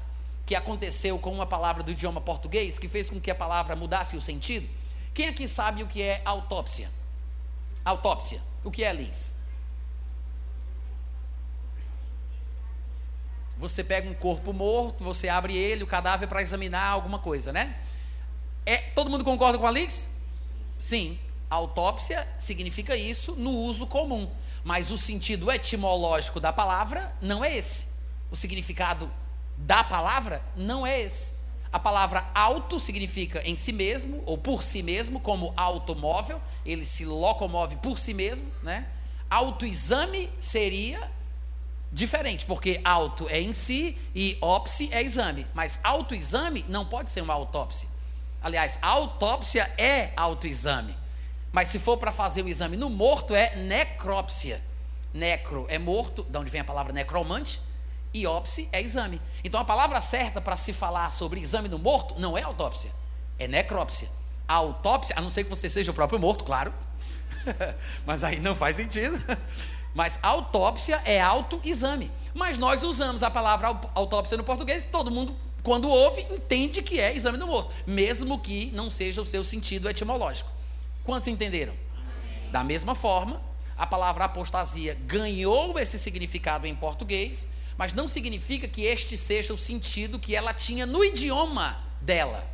[0.52, 4.18] Que aconteceu com uma palavra do idioma português que fez com que a palavra mudasse
[4.18, 4.68] o sentido?
[5.14, 6.92] Quem aqui sabe o que é autópsia?
[7.86, 8.42] Autópsia.
[8.62, 9.34] O que é, Liz?
[13.58, 17.80] Você pega um corpo morto, você abre ele, o cadáver para examinar alguma coisa, né?
[18.66, 20.10] É, todo mundo concorda com a Liz?
[20.78, 21.18] Sim.
[21.50, 24.30] Autópsia significa isso no uso comum,
[24.66, 27.88] mas o sentido etimológico da palavra não é esse.
[28.30, 29.10] O significado
[29.62, 31.34] da palavra não é esse.
[31.71, 37.06] A palavra auto significa em si mesmo ou por si mesmo, como automóvel, ele se
[37.06, 38.88] locomove por si mesmo, né?
[39.30, 41.10] Autoexame seria
[41.91, 47.21] diferente, porque auto é em si e ópsi é exame, mas autoexame não pode ser
[47.21, 47.88] uma autópsia.
[48.43, 50.97] Aliás, autópsia é autoexame.
[51.52, 54.62] Mas se for para fazer o exame no morto é necrópsia.
[55.13, 57.62] Necro é morto, de onde vem a palavra necromante,
[58.13, 58.26] e
[58.71, 59.21] é exame.
[59.43, 62.91] Então a palavra certa para se falar sobre exame no morto não é autópsia,
[63.39, 64.10] é necrópsia.
[64.47, 66.74] A autópsia, a não ser que você seja o próprio morto, claro,
[68.06, 69.21] mas aí não faz sentido.
[69.93, 72.12] Mas autópsia é autoexame.
[72.34, 77.13] Mas nós usamos a palavra autópsia no português, todo mundo, quando ouve, entende que é
[77.13, 80.50] exame do morto, mesmo que não seja o seu sentido etimológico.
[81.04, 81.74] Quantos entenderam?
[82.52, 83.41] Da mesma forma,
[83.78, 87.50] a palavra apostasia ganhou esse significado em português
[87.82, 92.48] mas não significa que este seja o sentido que ela tinha no idioma dela,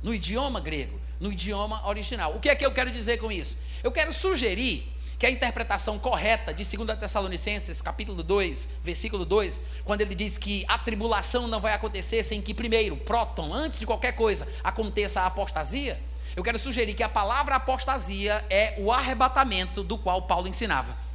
[0.00, 2.36] no idioma grego, no idioma original.
[2.36, 3.58] O que é que eu quero dizer com isso?
[3.82, 4.86] Eu quero sugerir
[5.18, 10.64] que a interpretação correta de 2 Tessalonicenses, capítulo 2, versículo 2, quando ele diz que
[10.68, 15.26] a tribulação não vai acontecer sem que primeiro, próton, antes de qualquer coisa, aconteça a
[15.26, 16.00] apostasia,
[16.36, 21.07] Eu quero sugerir que a palavra apostasia é o arrebatamento do qual Paulo ensinava.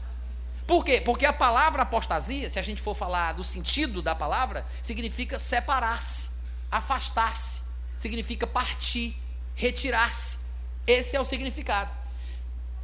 [0.66, 1.02] Por quê?
[1.02, 6.30] Porque a palavra apostasia, se a gente for falar do sentido da palavra, significa separar-se,
[6.72, 7.62] afastar-se,
[7.98, 9.16] significa partir,
[9.56, 10.40] retirar-se.
[10.88, 11.94] Esse é o significado.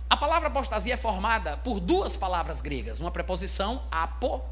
[0.10, 4.44] A palavra apostasia é formada por duas palavras gregas, uma preposição apo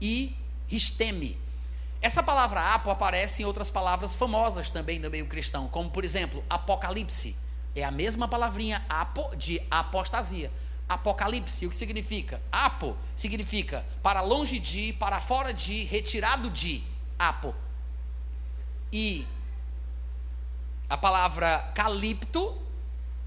[0.00, 0.36] e
[0.68, 1.38] risteme.
[2.00, 6.42] Essa palavra apo aparece em outras palavras famosas também no meio cristão, como por exemplo,
[6.48, 7.36] apocalipse.
[7.74, 10.50] É a mesma palavrinha apo de apostasia.
[10.90, 12.42] Apocalipse, o que significa?
[12.50, 16.82] Apo significa para longe de, para fora de, retirado de.
[17.18, 17.54] Apo.
[18.92, 19.26] E
[20.88, 22.60] a palavra calipto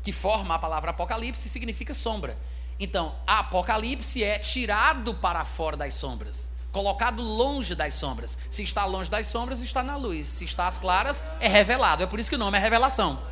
[0.04, 2.38] que forma a palavra Apocalipse, significa sombra.
[2.80, 8.38] Então, Apocalipse é tirado para fora das sombras, colocado longe das sombras.
[8.52, 10.28] Se está longe das sombras, está na luz.
[10.28, 12.04] Se está às claras, é revelado.
[12.04, 13.24] É por isso que o nome é revelação.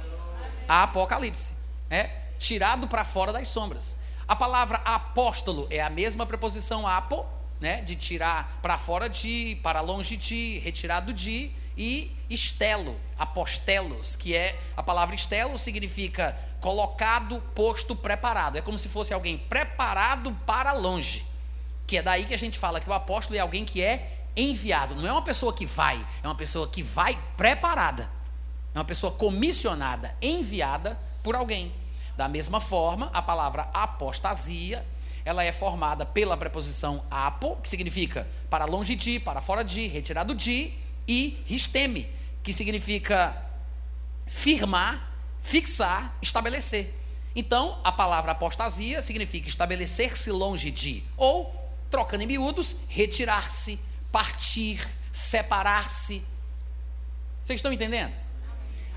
[0.69, 1.53] Apocalipse.
[1.89, 3.97] É tirado para fora das sombras.
[4.31, 7.25] A palavra apóstolo é a mesma preposição apo,
[7.59, 14.33] né, de tirar para fora de, para longe de, retirado de, e estelo, apostelos, que
[14.33, 18.57] é a palavra estelo significa colocado, posto, preparado.
[18.57, 21.25] É como se fosse alguém preparado para longe.
[21.85, 24.95] Que é daí que a gente fala que o apóstolo é alguém que é enviado.
[24.95, 28.09] Não é uma pessoa que vai, é uma pessoa que vai preparada.
[28.73, 31.80] É uma pessoa comissionada, enviada por alguém.
[32.21, 34.85] Da mesma forma, a palavra apostasia,
[35.25, 40.35] ela é formada pela preposição apo, que significa para longe de, para fora de, retirado
[40.35, 40.71] de,
[41.07, 42.07] e risteme,
[42.43, 43.35] que significa
[44.27, 46.93] firmar, fixar, estabelecer.
[47.35, 51.51] Então, a palavra apostasia significa estabelecer-se longe de, ou,
[51.89, 53.79] trocando em miúdos, retirar-se,
[54.11, 56.23] partir, separar-se.
[57.41, 58.13] Vocês estão entendendo?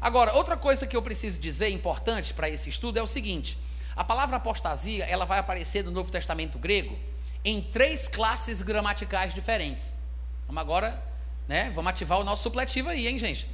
[0.05, 3.59] Agora, outra coisa que eu preciso dizer importante para esse estudo é o seguinte:
[3.97, 6.95] a palavra apostasia, ela vai aparecer no Novo Testamento grego
[7.43, 9.99] em três classes gramaticais diferentes.
[10.47, 11.03] Vamos agora,
[11.49, 11.73] né?
[11.75, 13.49] Vamos ativar o nosso supletivo aí, hein, gente?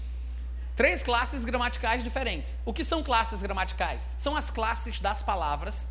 [0.74, 2.58] Três classes gramaticais diferentes.
[2.64, 4.08] O que são classes gramaticais?
[4.18, 5.88] São as classes das palavras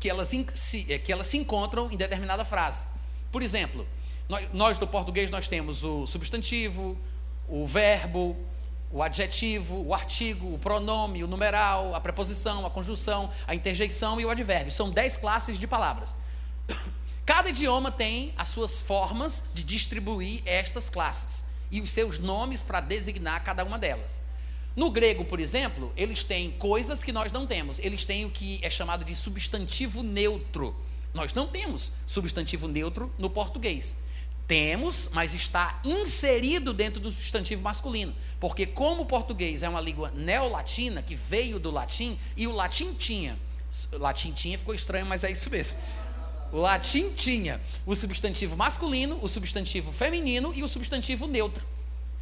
[0.00, 2.88] que elas se, eh, que elas se encontram em determinada frase.
[3.30, 3.86] Por exemplo,
[4.28, 6.98] nós, nós do português nós temos o substantivo,
[7.46, 8.36] o verbo,
[8.92, 14.24] o adjetivo, o artigo, o pronome, o numeral, a preposição, a conjunção, a interjeição e
[14.24, 14.70] o advérbio.
[14.70, 16.14] São dez classes de palavras.
[17.24, 22.80] Cada idioma tem as suas formas de distribuir estas classes e os seus nomes para
[22.80, 24.20] designar cada uma delas.
[24.74, 27.78] No grego, por exemplo, eles têm coisas que nós não temos.
[27.78, 30.74] Eles têm o que é chamado de substantivo neutro.
[31.14, 33.96] Nós não temos substantivo neutro no português.
[34.52, 38.14] Temos, mas está inserido dentro do substantivo masculino.
[38.38, 42.92] Porque, como o português é uma língua neolatina, que veio do latim, e o latim
[42.92, 43.38] tinha.
[43.94, 45.78] O latim tinha, ficou estranho, mas é isso mesmo.
[46.52, 51.64] O latim tinha o substantivo masculino, o substantivo feminino e o substantivo neutro.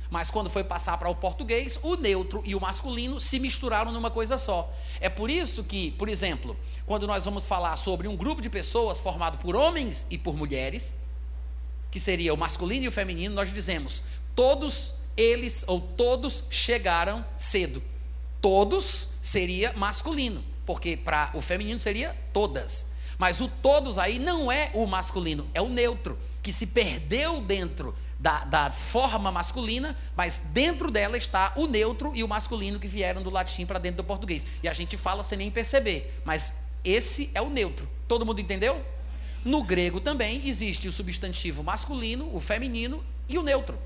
[0.08, 4.08] Mas quando foi passar para o português, o neutro e o masculino se misturaram numa
[4.08, 4.72] coisa só.
[5.00, 9.00] É por isso que, por exemplo, quando nós vamos falar sobre um grupo de pessoas
[9.00, 10.94] formado por homens e por mulheres,
[11.90, 14.02] que seria o masculino e o feminino, nós dizemos:
[14.34, 17.82] todos eles ou todos chegaram cedo.
[18.40, 22.90] Todos seria masculino, porque para o feminino seria todas.
[23.18, 27.94] Mas o todos aí não é o masculino, é o neutro, que se perdeu dentro
[28.18, 33.22] da, da, forma masculina, mas dentro dela está o neutro e o masculino que vieram
[33.22, 34.46] do latim para dentro do português.
[34.62, 37.88] E a gente fala sem nem perceber, mas esse é o neutro.
[38.08, 38.82] Todo mundo entendeu?
[39.44, 43.78] No grego também existe o substantivo masculino, o feminino e o neutro.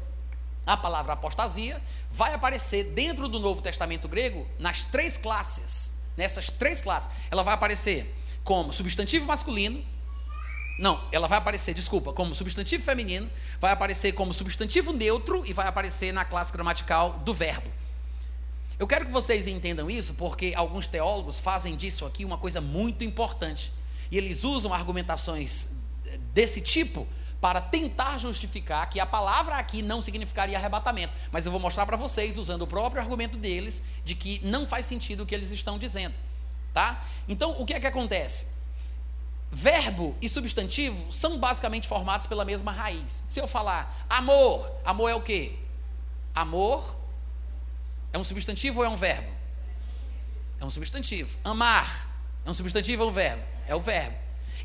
[0.66, 5.94] A palavra apostasia vai aparecer dentro do Novo Testamento grego nas três classes.
[6.16, 8.12] Nessas três classes, ela vai aparecer
[8.42, 9.84] como substantivo masculino.
[10.78, 15.68] Não, ela vai aparecer, desculpa, como substantivo feminino, vai aparecer como substantivo neutro e vai
[15.68, 17.70] aparecer na classe gramatical do verbo.
[18.76, 23.04] Eu quero que vocês entendam isso porque alguns teólogos fazem disso aqui uma coisa muito
[23.04, 23.72] importante.
[24.14, 25.70] E eles usam argumentações
[26.32, 27.04] desse tipo
[27.40, 31.12] para tentar justificar que a palavra aqui não significaria arrebatamento.
[31.32, 34.86] Mas eu vou mostrar para vocês, usando o próprio argumento deles, de que não faz
[34.86, 36.14] sentido o que eles estão dizendo.
[36.72, 37.04] Tá?
[37.26, 38.46] Então, o que é que acontece?
[39.50, 43.24] Verbo e substantivo são basicamente formados pela mesma raiz.
[43.26, 45.56] Se eu falar amor, amor é o quê?
[46.32, 46.96] Amor
[48.12, 49.34] é um substantivo ou é um verbo?
[50.60, 51.36] É um substantivo.
[51.42, 52.08] Amar
[52.46, 53.53] é um substantivo ou um verbo?
[53.66, 54.16] É o verbo.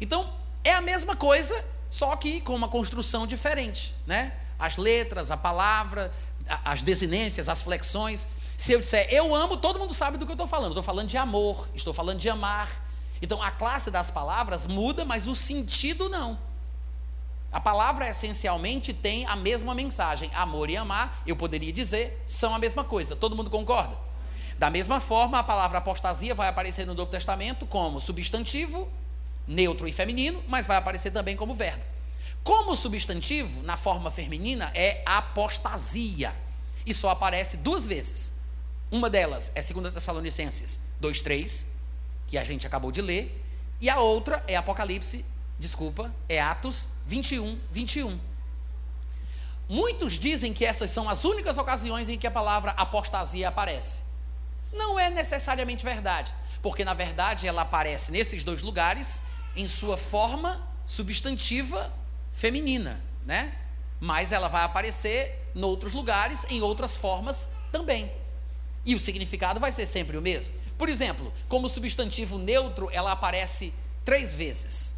[0.01, 0.31] Então,
[0.63, 4.33] é a mesma coisa, só que com uma construção diferente, né?
[4.57, 6.11] As letras, a palavra,
[6.65, 8.27] as desinências, as flexões.
[8.57, 10.71] Se eu disser eu amo, todo mundo sabe do que eu estou falando.
[10.71, 12.69] Estou falando de amor, estou falando de amar.
[13.21, 16.37] Então a classe das palavras muda, mas o sentido não.
[17.51, 20.29] A palavra essencialmente tem a mesma mensagem.
[20.35, 23.15] Amor e amar, eu poderia dizer, são a mesma coisa.
[23.15, 23.97] Todo mundo concorda?
[24.59, 28.89] Da mesma forma, a palavra apostasia vai aparecer no Novo Testamento como substantivo,
[29.47, 31.81] neutro e feminino, mas vai aparecer também como verbo.
[32.43, 36.35] Como substantivo, na forma feminina, é apostasia.
[36.85, 38.33] E só aparece duas vezes.
[38.91, 41.65] Uma delas é 2 Tessalonicenses 2,3,
[42.27, 43.41] que a gente acabou de ler,
[43.79, 45.23] e a outra é Apocalipse
[45.57, 48.19] desculpa, é Atos 21, 21.
[49.69, 54.08] Muitos dizem que essas são as únicas ocasiões em que a palavra apostasia aparece.
[54.71, 59.21] Não é necessariamente verdade, porque na verdade ela aparece nesses dois lugares
[59.55, 61.91] em sua forma substantiva
[62.31, 63.55] feminina, né?
[63.99, 68.11] Mas ela vai aparecer em outros lugares em outras formas também.
[68.85, 70.53] E o significado vai ser sempre o mesmo.
[70.77, 73.73] Por exemplo, como substantivo neutro, ela aparece
[74.05, 74.95] três vezes.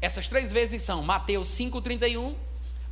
[0.00, 2.34] Essas três vezes são Mateus 5,31,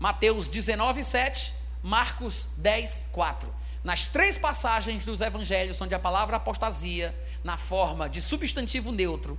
[0.00, 1.52] Mateus 19,7,
[1.82, 3.54] Marcos 10, 4.
[3.84, 9.38] Nas três passagens dos evangelhos onde a palavra apostasia, na forma de substantivo neutro,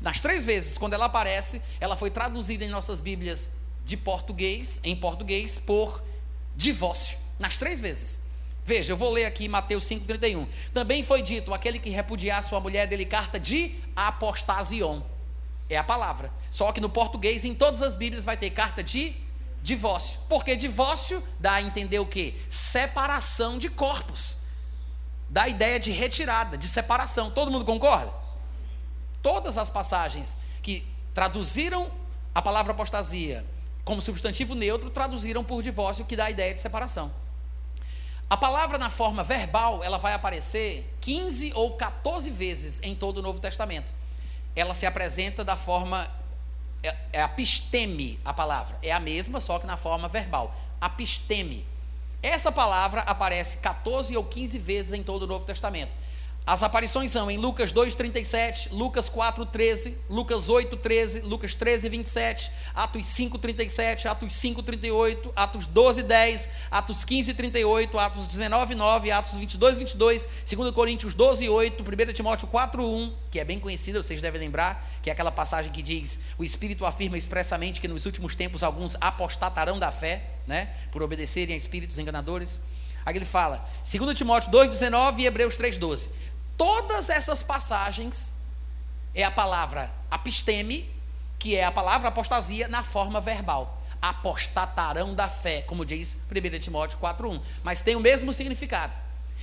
[0.00, 3.50] nas três vezes, quando ela aparece, ela foi traduzida em nossas Bíblias
[3.84, 6.02] de português, em português, por
[6.54, 7.18] divórcio.
[7.38, 8.22] Nas três vezes.
[8.64, 10.46] Veja, eu vou ler aqui Mateus 5,31.
[10.74, 15.00] Também foi dito: aquele que repudiar sua mulher dele carta de apostasion
[15.70, 16.30] é a palavra.
[16.50, 19.16] Só que no português, em todas as Bíblias, vai ter carta de
[19.68, 20.20] divórcio.
[20.28, 22.34] Porque divórcio dá a entender o que?
[22.48, 24.36] Separação de corpos.
[25.28, 27.30] Dá a ideia de retirada, de separação.
[27.30, 28.12] Todo mundo concorda?
[29.22, 31.90] Todas as passagens que traduziram
[32.34, 33.44] a palavra apostasia
[33.84, 37.10] como substantivo neutro, traduziram por divórcio, que dá a ideia de separação.
[38.28, 43.22] A palavra na forma verbal, ela vai aparecer 15 ou 14 vezes em todo o
[43.22, 43.90] Novo Testamento
[44.60, 46.08] ela se apresenta da forma
[46.82, 50.54] é, é apisteme a palavra, é a mesma, só que na forma verbal.
[50.80, 51.64] Apisteme.
[52.22, 55.96] Essa palavra aparece 14 ou 15 vezes em todo o Novo Testamento.
[56.48, 64.32] As aparições são em Lucas 2:37, Lucas 4:13, Lucas 8:13, Lucas 13:27, Atos 5:37, Atos
[64.32, 73.12] 5:38, Atos 12:10, Atos 15:38, Atos 19:9, Atos 22:22, 2 Coríntios 12:8, 1 Timóteo 4:1,
[73.30, 76.86] que é bem conhecida, vocês devem lembrar, que é aquela passagem que diz: "O Espírito
[76.86, 81.98] afirma expressamente que nos últimos tempos alguns apostatarão da fé, né, por obedecerem a espíritos
[81.98, 82.58] enganadores".
[83.04, 86.10] Aí ele fala, 2 Timóteo 2,19 e Hebreus 3,12
[86.58, 88.34] todas essas passagens
[89.14, 90.90] é a palavra apisteme,
[91.38, 93.80] que é a palavra apostasia na forma verbal.
[94.02, 97.40] Apostatarão da fé, como diz 1 Timóteo 4,1.
[97.62, 98.98] Mas tem o mesmo significado.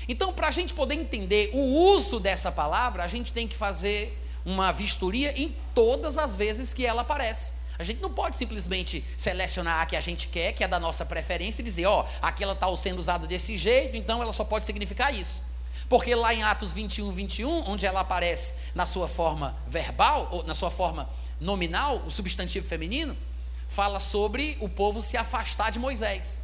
[0.08, 1.60] Então, para a gente poder entender o
[1.93, 6.86] uso dessa palavra, a gente tem que fazer uma vistoria em todas as vezes que
[6.86, 7.54] ela aparece.
[7.78, 11.06] A gente não pode simplesmente selecionar a que a gente quer, que é da nossa
[11.06, 14.43] preferência, e dizer, ó, oh, aqui ela está sendo usada desse jeito, então ela só
[14.43, 15.43] pode significar isso.
[15.88, 20.56] Porque lá em Atos 21, 21, onde ela aparece na sua forma verbal, ou na
[20.56, 21.08] sua forma
[21.39, 23.15] nominal, o substantivo feminino,
[23.67, 26.41] fala sobre o povo se afastar de Moisés.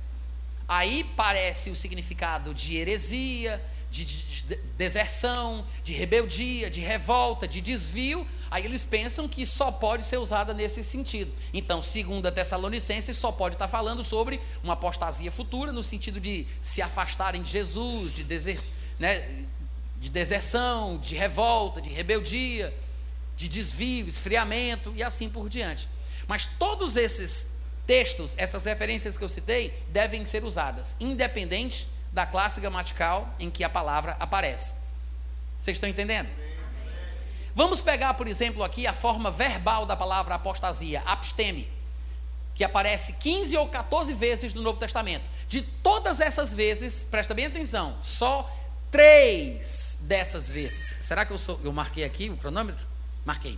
[0.68, 7.60] Aí parece o significado de heresia, de, de, de, deserção, de rebeldia, de revolta, de
[7.60, 11.34] desvio, aí eles pensam que só pode ser usada nesse sentido.
[11.54, 16.48] Então, segundo a Tessalonicenses, só pode estar falando sobre uma apostasia futura, no sentido de
[16.62, 19.28] se afastarem de Jesus, de desertar né,
[20.00, 22.72] de deserção, de revolta, de rebeldia,
[23.36, 25.90] de desvio, esfriamento e assim por diante.
[26.28, 27.50] Mas todos esses
[27.88, 33.64] textos, essas referências que eu citei, devem ser usadas, independente da classe gramatical em que
[33.64, 34.76] a palavra aparece.
[35.58, 36.30] Vocês estão entendendo?
[37.56, 41.68] Vamos pegar, por exemplo, aqui a forma verbal da palavra apostasia, absteme,
[42.54, 45.26] que aparece 15 ou 14 vezes no Novo Testamento.
[45.48, 48.48] De todas essas vezes, presta bem atenção, só
[48.92, 50.96] três dessas vezes.
[51.00, 52.86] Será que eu, sou, eu marquei aqui o cronômetro?
[53.26, 53.58] Marquei.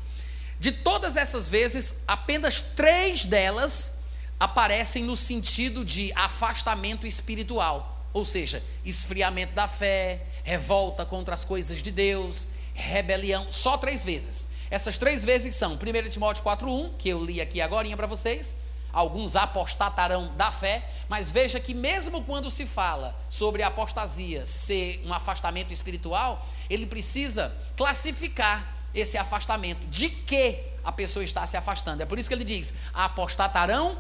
[0.60, 3.94] De todas essas vezes, apenas três delas
[4.40, 11.82] aparecem no sentido de afastamento espiritual, ou seja, esfriamento da fé, revolta contra as coisas
[11.82, 14.48] de Deus, rebelião, só três vezes.
[14.70, 18.56] Essas três vezes são 1 Timóteo 4,1, que eu li aqui agora para vocês,
[18.94, 25.12] alguns apostatarão da fé, mas veja que mesmo quando se fala sobre apostasia ser um
[25.12, 32.04] afastamento espiritual, ele precisa classificar esse afastamento, de que a pessoa está se afastando.
[32.04, 33.98] É por isso que ele diz: apostatarão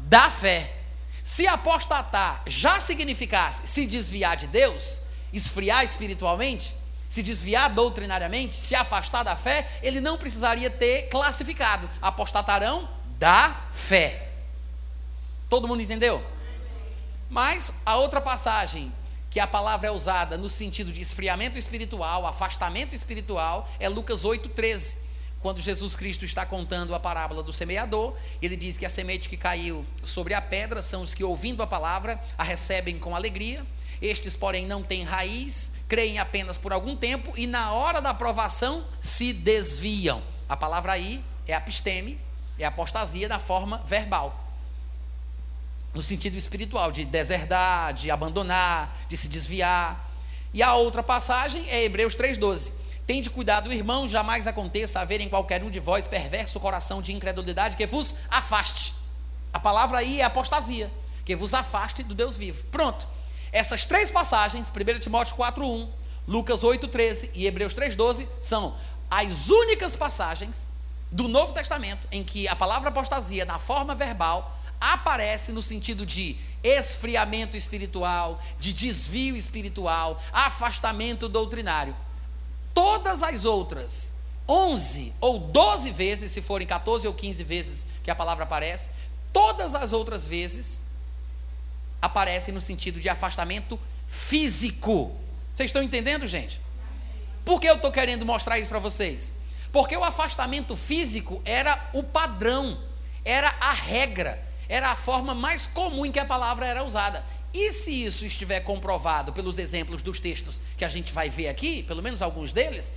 [0.00, 0.80] da fé.
[1.22, 5.00] Se apostatar já significasse se desviar de Deus,
[5.32, 6.76] esfriar espiritualmente,
[7.08, 11.88] se desviar doutrinariamente, se afastar da fé, ele não precisaria ter classificado.
[12.02, 14.23] Apostatarão da fé.
[15.48, 16.24] Todo mundo entendeu?
[17.28, 18.92] Mas a outra passagem
[19.34, 24.98] que a palavra é usada no sentido de esfriamento espiritual, afastamento espiritual, é Lucas 8,13.
[25.40, 29.36] Quando Jesus Cristo está contando a parábola do semeador, ele diz que a semente que
[29.36, 33.66] caiu sobre a pedra são os que, ouvindo a palavra, a recebem com alegria.
[34.00, 38.86] Estes, porém, não têm raiz, creem apenas por algum tempo e, na hora da aprovação,
[39.00, 40.22] se desviam.
[40.48, 42.20] A palavra aí é apisteme,
[42.56, 44.43] é apostasia da forma verbal
[45.94, 50.10] no sentido espiritual, de deserdar, de abandonar, de se desviar.
[50.52, 52.72] E a outra passagem é Hebreus 3,12.
[53.06, 57.76] Tende cuidado, irmão, jamais aconteça haver em qualquer um de vós perverso coração de incredulidade
[57.76, 58.94] que vos afaste.
[59.52, 60.90] A palavra aí é apostasia,
[61.24, 62.64] que vos afaste do Deus vivo.
[62.72, 63.06] Pronto.
[63.52, 65.88] Essas três passagens, 1 Timóteo 4,1,
[66.26, 68.74] Lucas 8,13 e Hebreus 3,12, são
[69.10, 70.68] as únicas passagens
[71.12, 76.36] do Novo Testamento em que a palavra apostasia, na forma verbal, aparece no sentido de
[76.62, 81.94] esfriamento espiritual, de desvio espiritual, afastamento doutrinário.
[82.72, 84.14] Todas as outras,
[84.48, 88.90] 11 ou 12 vezes, se forem 14 ou 15 vezes que a palavra aparece,
[89.32, 90.82] todas as outras vezes
[92.00, 95.14] aparecem no sentido de afastamento físico.
[95.52, 96.60] Vocês estão entendendo, gente?
[97.44, 99.34] Por que eu estou querendo mostrar isso para vocês?
[99.70, 102.78] Porque o afastamento físico era o padrão,
[103.24, 107.24] era a regra era a forma mais comum em que a palavra era usada.
[107.52, 111.84] E se isso estiver comprovado pelos exemplos dos textos que a gente vai ver aqui,
[111.84, 112.92] pelo menos alguns deles,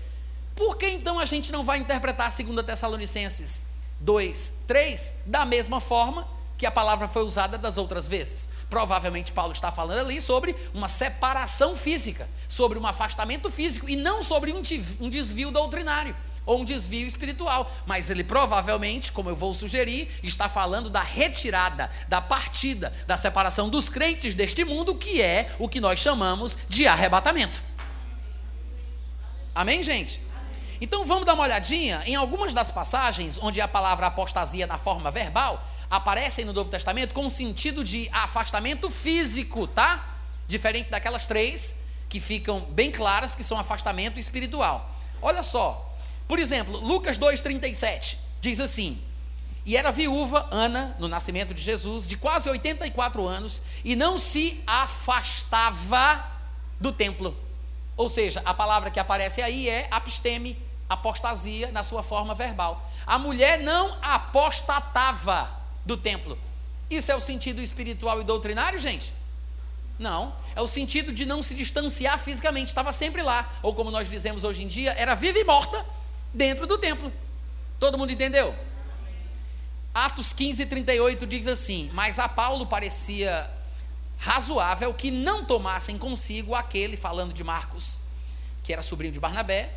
[0.56, 3.62] por que então a gente não vai interpretar 2 Tessalonicenses
[4.00, 8.50] 2, 3 da mesma forma que a palavra foi usada das outras vezes?
[8.68, 14.24] Provavelmente Paulo está falando ali sobre uma separação física, sobre um afastamento físico e não
[14.24, 16.16] sobre um desvio doutrinário
[16.48, 21.92] ou um desvio espiritual, mas ele provavelmente, como eu vou sugerir, está falando da retirada,
[22.08, 26.88] da partida, da separação dos crentes deste mundo, que é o que nós chamamos de
[26.88, 27.62] arrebatamento.
[29.54, 30.22] Amém, gente?
[30.80, 35.12] Então vamos dar uma olhadinha em algumas das passagens onde a palavra apostasia na forma
[35.12, 40.18] verbal aparece no Novo Testamento com o sentido de afastamento físico, tá?
[40.48, 41.76] Diferente daquelas três
[42.08, 44.92] que ficam bem claras que são afastamento espiritual.
[45.22, 45.87] Olha só,
[46.28, 49.02] por exemplo, Lucas 2,37 diz assim:
[49.66, 54.62] E era viúva, Ana, no nascimento de Jesus, de quase 84 anos, e não se
[54.68, 56.26] afastava
[56.80, 57.36] do templo.
[57.96, 60.58] Ou seja, a palavra que aparece aí é apisteme,
[60.90, 62.90] apostasia, na sua forma verbal.
[63.06, 65.50] A mulher não apostatava
[65.86, 66.38] do templo.
[66.90, 69.14] Isso é o sentido espiritual e doutrinário, gente?
[69.98, 70.36] Não.
[70.56, 73.50] É o sentido de não se distanciar fisicamente, estava sempre lá.
[73.64, 75.84] Ou como nós dizemos hoje em dia, era viva e morta
[76.34, 77.12] dentro do templo.
[77.80, 78.56] Todo mundo entendeu?
[79.94, 83.50] Atos 15, 38 diz assim: Mas a Paulo parecia
[84.18, 88.00] razoável que não tomassem consigo aquele, falando de Marcos,
[88.64, 89.74] que era sobrinho de Barnabé,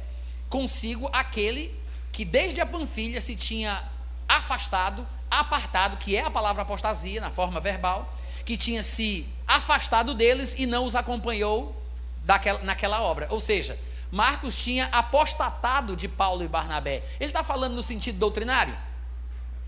[0.48, 1.74] consigo aquele
[2.12, 3.82] que desde a Panfilha se tinha
[4.28, 10.54] afastado, apartado, que é a palavra apostasia, na forma verbal, que tinha se afastado deles
[10.58, 11.76] e não os acompanhou
[12.24, 13.26] daquela, naquela obra.
[13.30, 13.78] Ou seja,
[14.10, 17.04] Marcos tinha apostatado de Paulo e Barnabé.
[17.18, 18.76] Ele está falando no sentido doutrinário?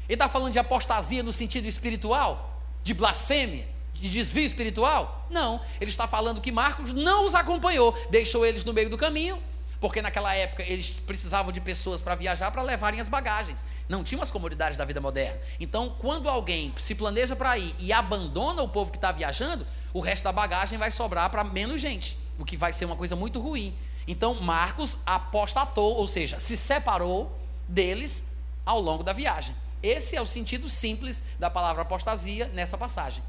[0.09, 2.61] Ele está falando de apostasia no sentido espiritual?
[2.83, 3.69] De blasfêmia?
[3.95, 5.27] De desvio espiritual?
[5.31, 5.61] Não.
[5.81, 9.41] Ele está falando que Marcos não os acompanhou, deixou eles no meio do caminho,
[9.81, 13.65] porque naquela época eles precisavam de pessoas para viajar para levarem as bagagens.
[13.89, 15.41] Não tinham as comodidades da vida moderna.
[15.61, 20.01] Então, quando alguém se planeja para ir e abandona o povo que está viajando, o
[20.01, 23.41] resto da bagagem vai sobrar para menos gente, o que vai ser uma coisa muito
[23.41, 23.77] ruim.
[24.07, 27.39] Então Marcos apostatou, ou seja, se separou
[27.69, 28.25] deles
[28.65, 29.55] ao longo da viagem.
[29.83, 33.23] Esse é o sentido simples da palavra apostasia nessa passagem.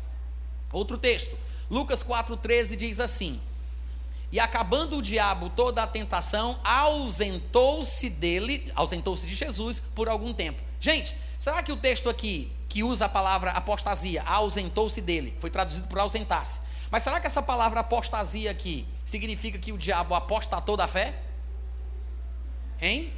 [0.72, 1.38] Outro texto,
[1.70, 3.40] Lucas 4,13 diz assim:
[4.32, 10.62] E acabando o diabo toda a tentação, ausentou-se dele, ausentou-se de Jesus por algum tempo.
[10.80, 15.88] Gente, será que o texto aqui, que usa a palavra apostasia, ausentou-se dele, foi traduzido
[15.88, 16.60] por ausentar-se?
[16.94, 21.16] Mas será que essa palavra apostasia aqui significa que o diabo apostatou da fé?
[22.80, 23.12] Hein?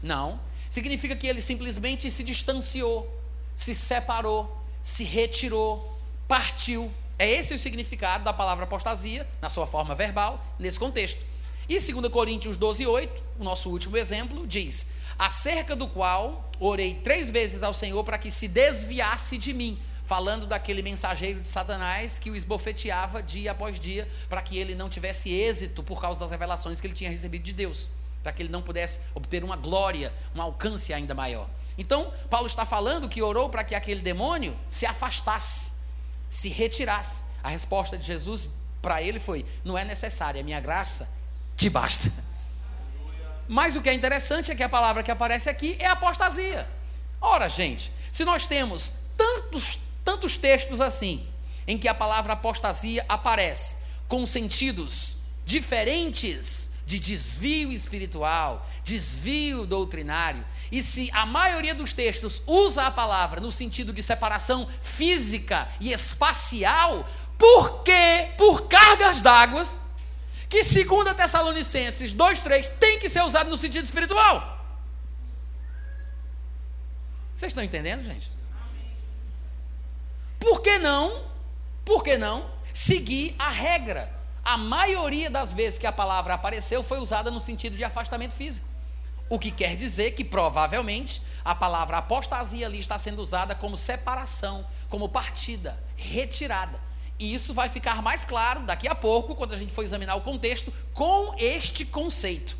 [0.00, 0.38] Não.
[0.68, 3.12] Significa que ele simplesmente se distanciou,
[3.52, 5.98] se separou, se retirou,
[6.28, 6.88] partiu.
[7.18, 11.26] É esse o significado da palavra apostasia, na sua forma verbal, nesse contexto.
[11.68, 14.86] E 2 Coríntios 12, 8, o nosso último exemplo, diz:
[15.18, 19.76] Acerca do qual orei três vezes ao Senhor para que se desviasse de mim
[20.10, 24.88] falando daquele mensageiro de Satanás que o esbofeteava dia após dia, para que ele não
[24.90, 27.88] tivesse êxito por causa das revelações que ele tinha recebido de Deus,
[28.20, 31.48] para que ele não pudesse obter uma glória, um alcance ainda maior.
[31.78, 35.70] Então, Paulo está falando que orou para que aquele demônio se afastasse,
[36.28, 37.22] se retirasse.
[37.40, 38.50] A resposta de Jesus
[38.82, 41.08] para ele foi: Não é necessária, a minha graça
[41.56, 42.12] te basta.
[43.46, 46.68] Mas o que é interessante é que a palavra que aparece aqui é apostasia.
[47.20, 51.26] Ora, gente, se nós temos tantos, tantos textos assim,
[51.66, 53.78] em que a palavra apostasia aparece
[54.08, 62.86] com sentidos diferentes de desvio espiritual, desvio doutrinário, e se a maioria dos textos usa
[62.86, 69.64] a palavra no sentido de separação física e espacial, por que, por cargas d'água,
[70.48, 74.58] que segundo Tessalonicenses 2:3 tem que ser usado no sentido espiritual?
[77.34, 78.39] Vocês estão entendendo, gente?
[80.40, 81.22] Por que não?
[81.84, 84.12] Por que não seguir a regra?
[84.42, 88.66] A maioria das vezes que a palavra apareceu foi usada no sentido de afastamento físico.
[89.28, 94.66] O que quer dizer que provavelmente a palavra apostasia ali está sendo usada como separação,
[94.88, 96.80] como partida, retirada.
[97.18, 100.22] E isso vai ficar mais claro daqui a pouco, quando a gente for examinar o
[100.22, 102.56] contexto, com este conceito.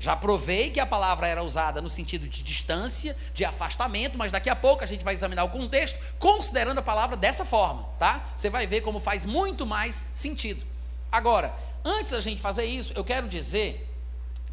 [0.00, 4.48] Já provei que a palavra era usada no sentido de distância, de afastamento, mas daqui
[4.48, 8.30] a pouco a gente vai examinar o contexto, considerando a palavra dessa forma, tá?
[8.36, 10.64] Você vai ver como faz muito mais sentido.
[11.10, 11.52] Agora,
[11.84, 13.88] antes da gente fazer isso, eu quero dizer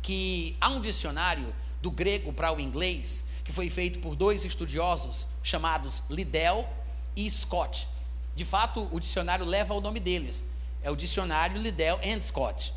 [0.01, 5.27] que há um dicionário do grego para o inglês que foi feito por dois estudiosos
[5.43, 6.67] chamados Liddell
[7.15, 7.87] e Scott.
[8.35, 10.43] De fato, o dicionário leva o nome deles.
[10.81, 12.73] É o dicionário Liddell and Scott.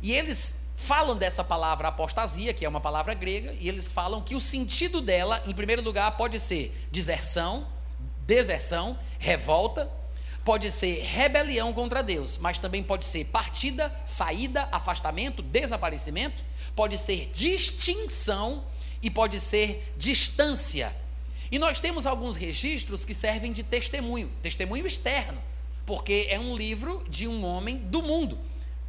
[0.00, 4.34] E eles falam dessa palavra apostasia, que é uma palavra grega, e eles falam que
[4.34, 7.66] o sentido dela, em primeiro lugar, pode ser deserção,
[8.26, 9.90] deserção, revolta,
[10.44, 17.30] pode ser rebelião contra Deus, mas também pode ser partida, saída, afastamento, desaparecimento, pode ser
[17.32, 18.64] distinção
[19.00, 20.94] e pode ser distância.
[21.50, 25.40] E nós temos alguns registros que servem de testemunho, testemunho externo,
[25.86, 28.38] porque é um livro de um homem do mundo.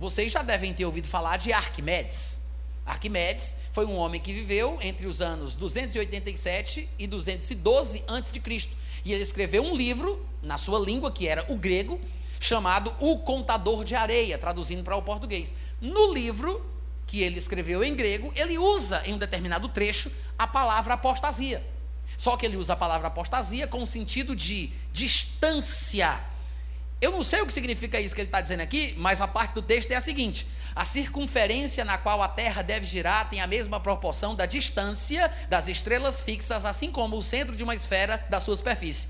[0.04, 2.42] Vocês já devem ter ouvido falar de Arquimedes.
[2.86, 8.70] Arquimedes foi um homem que viveu entre os anos 287 e 212 a.C.
[9.06, 12.02] E ele escreveu um livro, na sua língua, que era o grego,
[12.38, 15.56] chamado O Contador de Areia, traduzindo para o português.
[15.80, 16.62] No livro
[17.08, 21.66] que ele escreveu em grego, ele usa em um determinado trecho a palavra apostasia.
[22.18, 26.33] Só que ele usa a palavra apostasia com o sentido de distância
[27.04, 29.56] eu não sei o que significa isso que ele está dizendo aqui, mas a parte
[29.56, 33.48] do texto é a seguinte: a circunferência na qual a Terra deve girar tem a
[33.48, 38.40] mesma proporção da distância das estrelas fixas, assim como o centro de uma esfera da
[38.40, 39.10] sua superfície.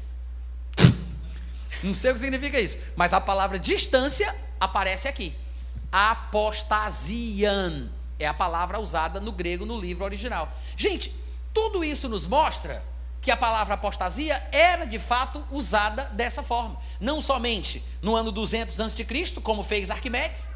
[1.84, 5.36] Não sei o que significa isso, mas a palavra distância aparece aqui.
[5.92, 10.52] Apostasian é a palavra usada no grego no livro original.
[10.76, 11.16] Gente,
[11.54, 12.84] tudo isso nos mostra
[13.24, 16.78] que a palavra apostasia era de fato usada dessa forma.
[17.00, 19.06] Não somente no ano 200 a.C.,
[19.42, 20.52] como fez Arquimedes,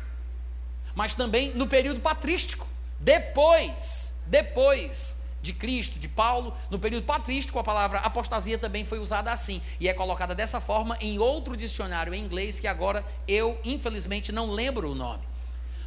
[0.94, 2.68] mas também no período patrístico.
[3.00, 9.32] Depois, depois de Cristo, de Paulo, no período patrístico, a palavra apostasia também foi usada
[9.32, 14.34] assim e é colocada dessa forma em outro dicionário em inglês que agora eu, infelizmente,
[14.34, 15.24] não lembro o nome.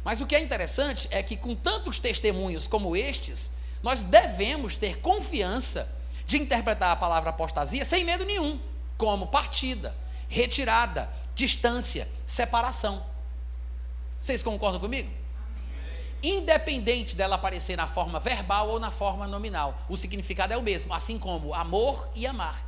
[0.03, 3.51] Mas o que é interessante é que, com tantos testemunhos como estes,
[3.83, 5.87] nós devemos ter confiança
[6.31, 8.57] de interpretar a palavra apostasia sem medo nenhum,
[8.97, 9.93] como partida,
[10.29, 13.05] retirada, distância, separação.
[14.17, 15.11] Vocês concordam comigo?
[16.23, 20.93] Independente dela aparecer na forma verbal ou na forma nominal, o significado é o mesmo,
[20.93, 22.63] assim como amor e amar.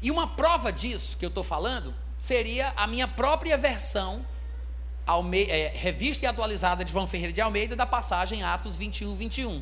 [0.00, 4.24] E uma prova disso que eu estou falando seria a minha própria versão
[5.04, 9.60] Alme é, revista e atualizada de João Ferreira de Almeida da passagem Atos 21, 21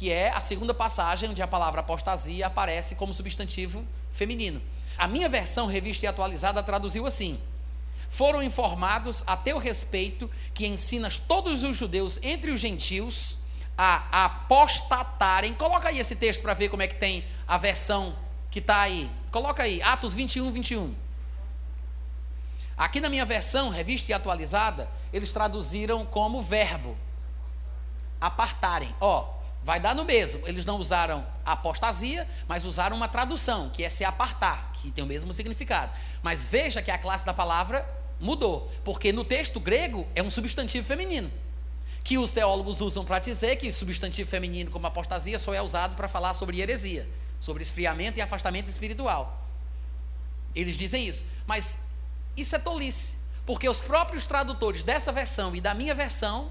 [0.00, 4.58] que é a segunda passagem onde a palavra apostasia aparece como substantivo feminino.
[4.96, 7.38] A minha versão revista e atualizada traduziu assim:
[8.08, 13.40] Foram informados a teu respeito que ensinas todos os judeus entre os gentios
[13.76, 15.52] a apostatarem.
[15.52, 18.16] Coloca aí esse texto para ver como é que tem a versão
[18.50, 19.10] que está aí.
[19.30, 20.94] Coloca aí, Atos 21, 21.
[22.74, 26.96] Aqui na minha versão, revista e atualizada, eles traduziram como verbo.
[28.18, 28.94] Apartarem.
[28.98, 30.46] Ó, vai dar no mesmo.
[30.46, 35.06] Eles não usaram apostasia, mas usaram uma tradução, que é se apartar, que tem o
[35.06, 35.92] mesmo significado.
[36.22, 37.86] Mas veja que a classe da palavra
[38.18, 41.30] mudou, porque no texto grego é um substantivo feminino,
[42.04, 46.08] que os teólogos usam para dizer que substantivo feminino como apostasia só é usado para
[46.08, 47.08] falar sobre heresia,
[47.38, 49.40] sobre esfriamento e afastamento espiritual.
[50.54, 51.26] Eles dizem isso.
[51.46, 51.78] Mas
[52.36, 53.18] isso é tolice.
[53.46, 56.50] Porque os próprios tradutores dessa versão e da minha versão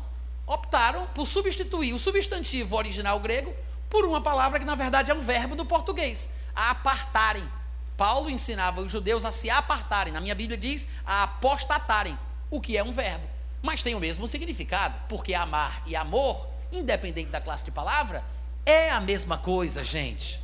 [0.50, 3.54] optaram por substituir o substantivo original grego
[3.88, 7.48] por uma palavra que na verdade é um verbo do português, a apartarem.
[7.96, 10.12] Paulo ensinava os judeus a se apartarem.
[10.12, 12.18] Na minha Bíblia diz a apostatarem,
[12.50, 13.28] o que é um verbo,
[13.62, 18.24] mas tem o mesmo significado, porque amar e amor, independente da classe de palavra,
[18.66, 20.42] é a mesma coisa, gente.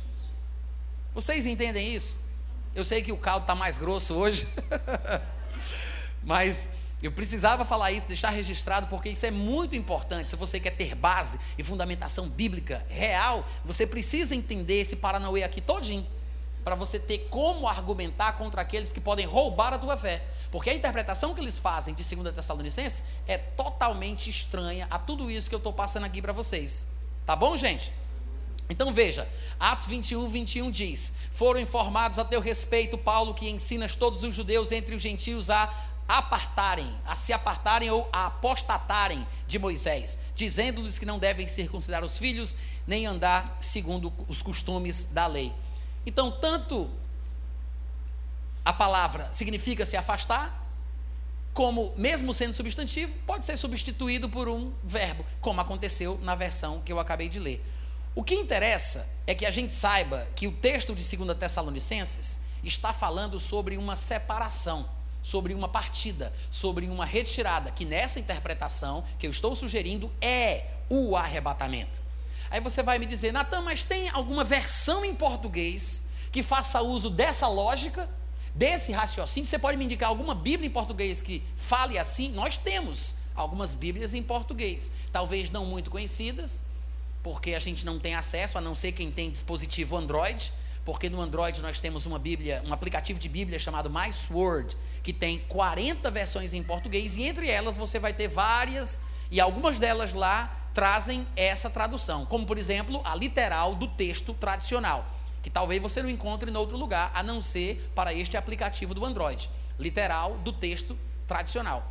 [1.12, 2.24] Vocês entendem isso?
[2.74, 4.46] Eu sei que o caldo está mais grosso hoje,
[6.22, 6.70] mas
[7.02, 10.30] eu precisava falar isso, deixar registrado, porque isso é muito importante.
[10.30, 15.60] Se você quer ter base e fundamentação bíblica real, você precisa entender esse Paranauê aqui
[15.60, 16.06] todinho,
[16.64, 20.24] para você ter como argumentar contra aqueles que podem roubar a tua fé.
[20.50, 25.48] Porque a interpretação que eles fazem de 2 Tessalonicenses é totalmente estranha a tudo isso
[25.48, 26.88] que eu estou passando aqui para vocês.
[27.26, 27.92] Tá bom, gente?
[28.68, 29.28] Então veja,
[29.60, 34.72] Atos 21, 21 diz: Foram informados a teu respeito, Paulo, que ensinas todos os judeus
[34.72, 35.72] entre os gentios a
[36.08, 42.18] apartarem, a se apartarem ou a apostatarem de Moisés, dizendo-lhes que não devem circuncidar os
[42.18, 42.54] filhos,
[42.86, 45.52] nem andar segundo os costumes da lei.
[46.04, 46.88] Então, tanto
[48.64, 50.64] a palavra significa se afastar,
[51.52, 56.92] como, mesmo sendo substantivo, pode ser substituído por um verbo, como aconteceu na versão que
[56.92, 57.64] eu acabei de ler.
[58.14, 62.92] O que interessa é que a gente saiba que o texto de 2 Tessalonicenses está
[62.92, 64.88] falando sobre uma separação,
[65.26, 71.16] sobre uma partida, sobre uma retirada, que nessa interpretação que eu estou sugerindo é o
[71.16, 72.00] arrebatamento.
[72.48, 77.10] Aí você vai me dizer, Natan, mas tem alguma versão em português que faça uso
[77.10, 78.08] dessa lógica,
[78.54, 79.48] desse raciocínio?
[79.48, 82.30] Você pode me indicar alguma Bíblia em português que fale assim?
[82.30, 86.62] Nós temos algumas Bíblias em português, talvez não muito conhecidas,
[87.20, 90.52] porque a gente não tem acesso, a não ser quem tem dispositivo Android,
[90.84, 94.76] porque no Android nós temos uma Bíblia, um aplicativo de Bíblia chamado MySword,
[95.06, 99.00] que tem 40 versões em português, e entre elas você vai ter várias,
[99.30, 105.06] e algumas delas lá trazem essa tradução, como por exemplo a literal do texto tradicional,
[105.44, 109.04] que talvez você não encontre em outro lugar, a não ser para este aplicativo do
[109.04, 109.48] Android,
[109.78, 110.98] literal do texto
[111.28, 111.86] tradicional.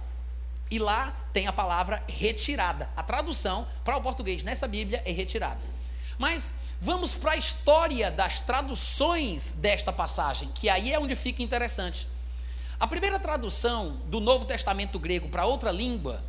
[0.69, 2.89] E lá tem a palavra retirada.
[2.97, 5.61] A tradução para o português nessa Bíblia é retirada.
[6.17, 12.13] Mas vamos para a história das traduções desta passagem, que aí é onde fica interessante.
[12.77, 16.21] A primeira tradução do Novo Testamento grego para outra língua,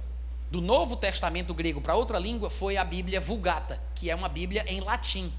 [0.49, 4.65] do Novo Testamento grego para outra língua, foi a Bíblia Vulgata, que é uma Bíblia
[4.69, 5.33] em latim.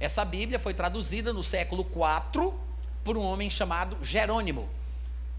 [0.00, 2.54] Essa Bíblia foi traduzida no século IV
[3.04, 4.66] por um homem chamado Jerônimo.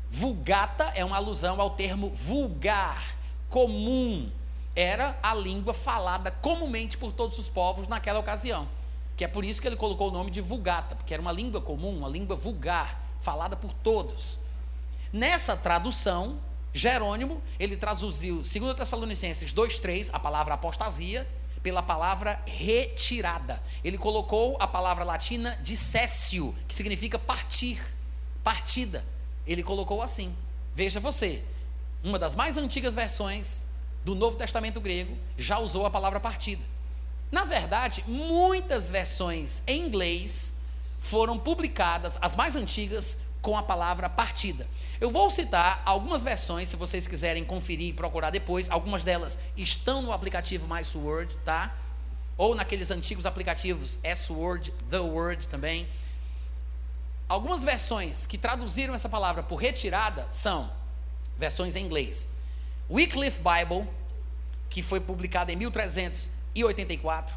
[0.08, 3.18] Vulgata é uma alusão ao termo vulgar,
[3.50, 4.30] comum.
[4.76, 8.68] Era a língua falada comumente por todos os povos naquela ocasião.
[9.18, 11.60] Que é por isso que ele colocou o nome de Vulgata, porque era uma língua
[11.60, 14.45] comum, uma língua vulgar, falada por todos.
[15.16, 16.42] Nessa tradução,
[16.74, 21.26] Jerônimo, ele traduziu 2 Tessalonicenses 2:3, a palavra apostasia,
[21.64, 23.64] pela palavra retirada.
[23.82, 27.82] Ele colocou a palavra latina dissessio, que significa partir,
[28.44, 29.06] partida
[29.48, 30.36] ele colocou assim.
[30.76, 31.42] Veja você,
[32.04, 33.64] uma das mais antigas versões
[34.04, 36.62] do Novo Testamento grego já usou a palavra partida.
[37.32, 40.56] Na verdade, muitas versões em inglês
[41.00, 44.68] foram publicadas, as mais antigas, com a palavra partida.
[45.00, 48.70] Eu vou citar algumas versões, se vocês quiserem conferir e procurar depois.
[48.70, 51.76] Algumas delas estão no aplicativo MySword, tá?
[52.38, 55.88] Ou naqueles antigos aplicativos S-Word, The Word também.
[57.28, 60.72] Algumas versões que traduziram essa palavra por retirada são
[61.38, 62.28] versões em inglês.
[62.90, 63.90] Wycliffe Bible,
[64.70, 67.36] que foi publicada em 1384,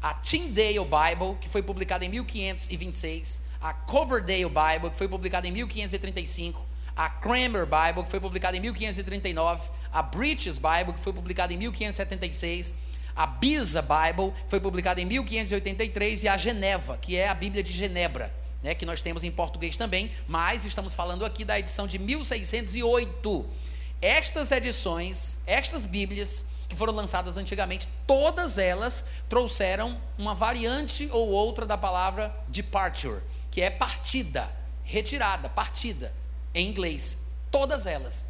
[0.00, 5.50] a Tyndale Bible, que foi publicada em 1526, a Coverdale Bible, que foi publicada em
[5.50, 6.64] 1535,
[6.96, 11.56] a Cranmer Bible, que foi publicada em 1539, a British Bible, que foi publicada em
[11.56, 12.74] 1576,
[13.16, 17.62] a Beza Bible, que foi publicada em 1583, e a Geneva, que é a Bíblia
[17.62, 21.86] de Genebra, né, que nós temos em português também, mas estamos falando aqui da edição
[21.86, 23.46] de 1608.
[24.00, 31.66] Estas edições, estas Bíblias que foram lançadas antigamente, todas elas trouxeram uma variante ou outra
[31.66, 33.20] da palavra departure,
[33.50, 34.50] que é partida,
[34.82, 36.12] retirada, partida,
[36.54, 37.18] em inglês.
[37.50, 38.26] Todas elas.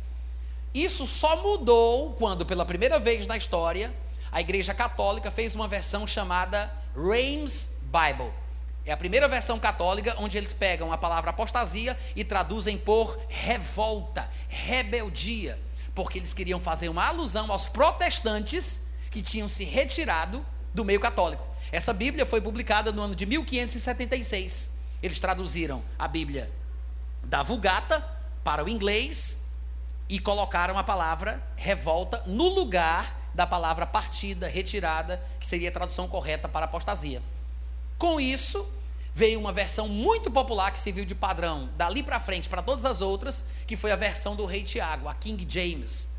[0.72, 3.94] Isso só mudou quando, pela primeira vez na história,
[4.32, 8.44] a Igreja Católica fez uma versão chamada Reims Bible
[8.86, 14.28] é a primeira versão católica onde eles pegam a palavra apostasia e traduzem por revolta,
[14.48, 15.58] rebeldia,
[15.94, 20.44] porque eles queriam fazer uma alusão aos protestantes que tinham se retirado
[20.74, 21.46] do meio católico.
[21.72, 24.72] Essa Bíblia foi publicada no ano de 1576.
[25.02, 26.50] Eles traduziram a Bíblia
[27.22, 28.04] da Vulgata
[28.44, 29.42] para o inglês
[30.08, 36.06] e colocaram a palavra revolta no lugar da palavra partida, retirada, que seria a tradução
[36.06, 37.20] correta para apostasia.
[37.98, 38.64] Com isso,
[39.14, 43.00] veio uma versão muito popular que serviu de padrão dali para frente para todas as
[43.00, 46.14] outras, que foi a versão do rei Tiago, a King James.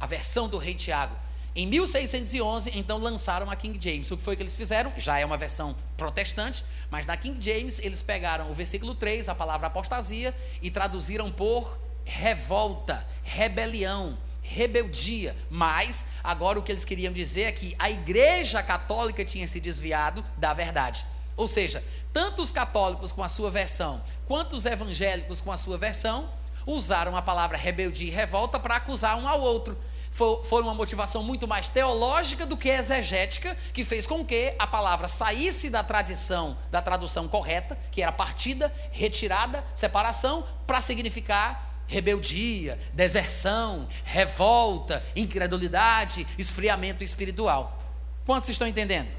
[0.00, 1.14] A versão do rei Tiago.
[1.58, 4.08] Em 1611, então lançaram a King James.
[4.12, 4.92] O que foi que eles fizeram?
[4.96, 9.34] Já é uma versão protestante, mas na King James eles pegaram o versículo 3, a
[9.34, 10.32] palavra apostasia,
[10.62, 15.34] e traduziram por revolta, rebelião, rebeldia.
[15.50, 20.24] Mas agora o que eles queriam dizer é que a Igreja Católica tinha se desviado
[20.36, 21.04] da verdade.
[21.36, 21.82] Ou seja,
[22.12, 26.30] tanto os católicos com a sua versão, quanto os evangélicos com a sua versão,
[26.64, 29.76] usaram a palavra rebeldia e revolta para acusar um ao outro
[30.18, 35.06] foi uma motivação muito mais teológica do que exegética, que fez com que a palavra
[35.06, 43.88] saísse da tradição, da tradução correta, que era partida, retirada, separação, para significar rebeldia, deserção,
[44.04, 47.78] revolta, incredulidade, esfriamento espiritual.
[48.26, 49.10] Quantos estão entendendo?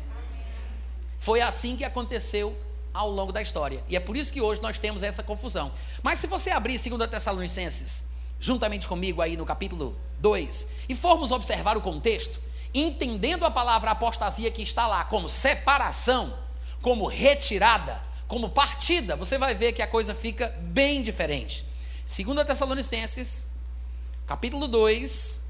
[1.18, 2.56] Foi assim que aconteceu
[2.94, 3.84] ao longo da história.
[3.88, 5.72] E é por isso que hoje nós temos essa confusão.
[6.04, 8.06] Mas se você abrir 2 Tessalonicenses,
[8.40, 12.40] juntamente comigo aí no capítulo 2, e formos observar o contexto,
[12.74, 16.38] entendendo a palavra apostasia que está lá como separação,
[16.82, 21.66] como retirada, como partida, você vai ver que a coisa fica bem diferente.
[22.06, 23.48] 2 Tessalonicenses,
[24.26, 25.42] capítulo 2,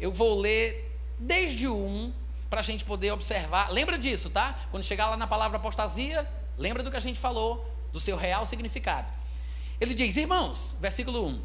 [0.00, 2.12] eu vou ler desde o 1
[2.48, 3.70] para a gente poder observar.
[3.70, 4.58] Lembra disso, tá?
[4.70, 8.46] Quando chegar lá na palavra apostasia, lembra do que a gente falou, do seu real
[8.46, 9.10] significado.
[9.80, 11.40] Ele diz, irmãos, versículo 1: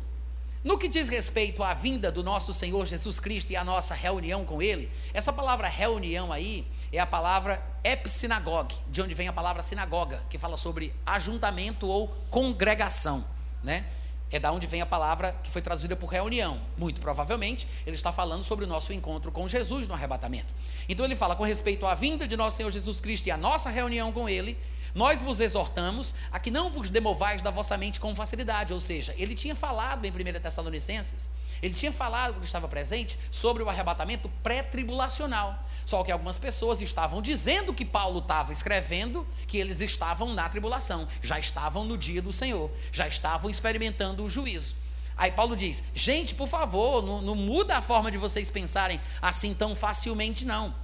[0.63, 4.43] No que diz respeito à vinda do nosso Senhor Jesus Cristo e à nossa reunião
[4.43, 9.61] com Ele, essa palavra reunião aí é a palavra epsinagogue, de onde vem a palavra
[9.63, 13.25] sinagoga, que fala sobre ajuntamento ou congregação,
[13.63, 13.85] né?
[14.31, 16.59] É da onde vem a palavra que foi traduzida por reunião.
[16.75, 20.51] Muito provavelmente, ele está falando sobre o nosso encontro com Jesus no arrebatamento.
[20.89, 23.69] Então ele fala com respeito à vinda de nosso Senhor Jesus Cristo e à nossa
[23.69, 24.57] reunião com ele,
[24.93, 28.73] nós vos exortamos a que não vos demovais da vossa mente com facilidade.
[28.73, 31.31] Ou seja, ele tinha falado em 1 Tessalonicenses,
[31.61, 35.57] ele tinha falado, quando estava presente, sobre o arrebatamento pré-tribulacional.
[35.85, 41.07] Só que algumas pessoas estavam dizendo que Paulo estava escrevendo que eles estavam na tribulação,
[41.21, 44.75] já estavam no dia do Senhor, já estavam experimentando o juízo.
[45.15, 49.53] Aí Paulo diz: gente, por favor, não, não muda a forma de vocês pensarem assim
[49.53, 50.82] tão facilmente, não.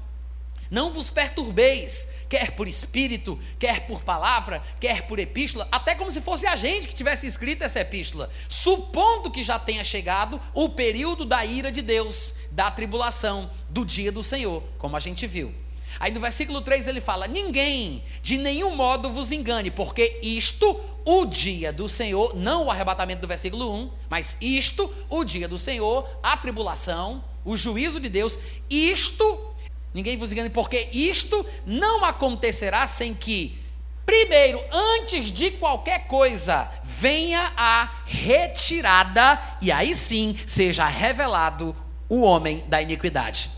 [0.70, 6.22] Não vos perturbeis, quer por espírito, quer por palavra, quer por epístola, até como se
[6.22, 11.26] fosse a gente que tivesse escrito essa epístola, supondo que já tenha chegado o período
[11.26, 15.54] da ira de Deus, da tribulação, do dia do Senhor, como a gente viu.
[16.00, 21.26] Aí no versículo 3 ele fala: Ninguém de nenhum modo vos engane, porque isto, o
[21.26, 26.08] dia do Senhor, não o arrebatamento do versículo 1, mas isto, o dia do Senhor,
[26.22, 28.38] a tribulação, o juízo de Deus,
[28.70, 29.50] isto
[29.94, 33.58] Ninguém vos engane, porque isto não acontecerá sem que,
[34.06, 41.76] primeiro, antes de qualquer coisa, venha a retirada, e aí sim seja revelado
[42.08, 43.50] o homem da iniquidade.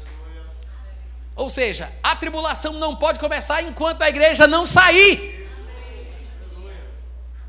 [1.36, 5.50] Ou seja, a tribulação não pode começar enquanto a igreja não sair.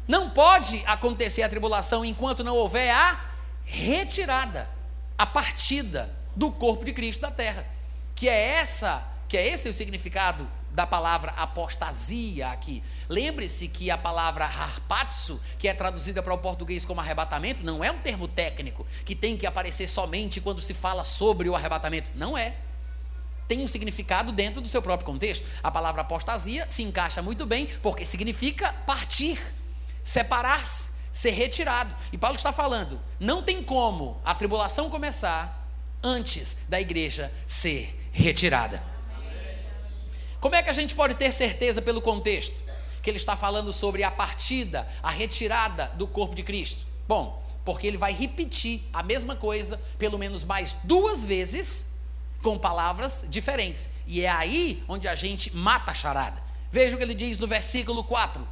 [0.08, 3.20] Não pode acontecer a tribulação enquanto não houver a
[3.64, 4.68] retirada,
[5.16, 7.64] a partida do corpo de Cristo da terra
[8.22, 12.80] que é essa, que é esse o significado da palavra apostasia aqui.
[13.08, 17.90] Lembre-se que a palavra harpatsu, que é traduzida para o português como arrebatamento, não é
[17.90, 22.12] um termo técnico que tem que aparecer somente quando se fala sobre o arrebatamento.
[22.14, 22.54] Não é.
[23.48, 25.44] Tem um significado dentro do seu próprio contexto.
[25.60, 29.36] A palavra apostasia se encaixa muito bem porque significa partir,
[30.04, 31.92] separar-se, ser retirado.
[32.12, 35.68] E Paulo está falando: não tem como a tribulação começar
[36.00, 38.82] antes da igreja ser retirada.
[40.40, 42.62] Como é que a gente pode ter certeza pelo contexto?
[43.02, 46.84] Que ele está falando sobre a partida, a retirada do corpo de Cristo.
[47.08, 51.86] Bom, porque ele vai repetir a mesma coisa pelo menos mais duas vezes
[52.42, 53.88] com palavras diferentes.
[54.06, 56.42] E é aí onde a gente mata a charada.
[56.70, 58.46] Veja o que ele diz no versículo 4.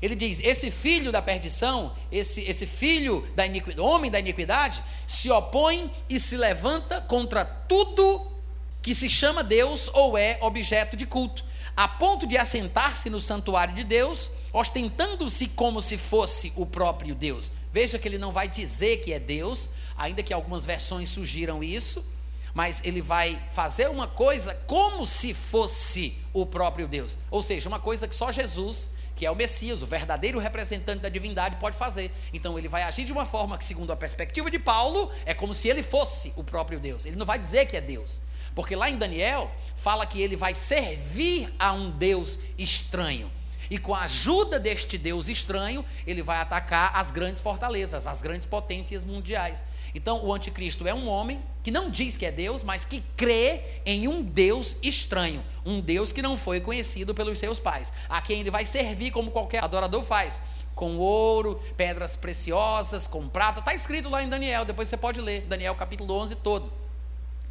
[0.00, 5.30] Ele diz: Esse filho da perdição, esse, esse filho da iniquidade, homem da iniquidade, se
[5.30, 8.33] opõe e se levanta contra tudo
[8.84, 11.42] que se chama Deus ou é objeto de culto,
[11.74, 17.50] a ponto de assentar-se no santuário de Deus, ostentando-se como se fosse o próprio Deus.
[17.72, 22.04] Veja que ele não vai dizer que é Deus, ainda que algumas versões sugiram isso,
[22.52, 27.80] mas ele vai fazer uma coisa como se fosse o próprio Deus, ou seja, uma
[27.80, 32.12] coisa que só Jesus, que é o Messias, o verdadeiro representante da divindade, pode fazer.
[32.34, 35.54] Então ele vai agir de uma forma que, segundo a perspectiva de Paulo, é como
[35.54, 37.06] se ele fosse o próprio Deus.
[37.06, 38.20] Ele não vai dizer que é Deus.
[38.54, 43.30] Porque lá em Daniel fala que ele vai servir a um Deus estranho.
[43.70, 48.46] E com a ajuda deste Deus estranho, ele vai atacar as grandes fortalezas, as grandes
[48.46, 49.64] potências mundiais.
[49.94, 53.62] Então, o anticristo é um homem que não diz que é Deus, mas que crê
[53.86, 58.40] em um Deus estranho, um Deus que não foi conhecido pelos seus pais, a quem
[58.40, 60.42] ele vai servir como qualquer adorador faz,
[60.74, 63.60] com ouro, pedras preciosas, com prata.
[63.60, 66.83] Está escrito lá em Daniel, depois você pode ler, Daniel capítulo 11 todo.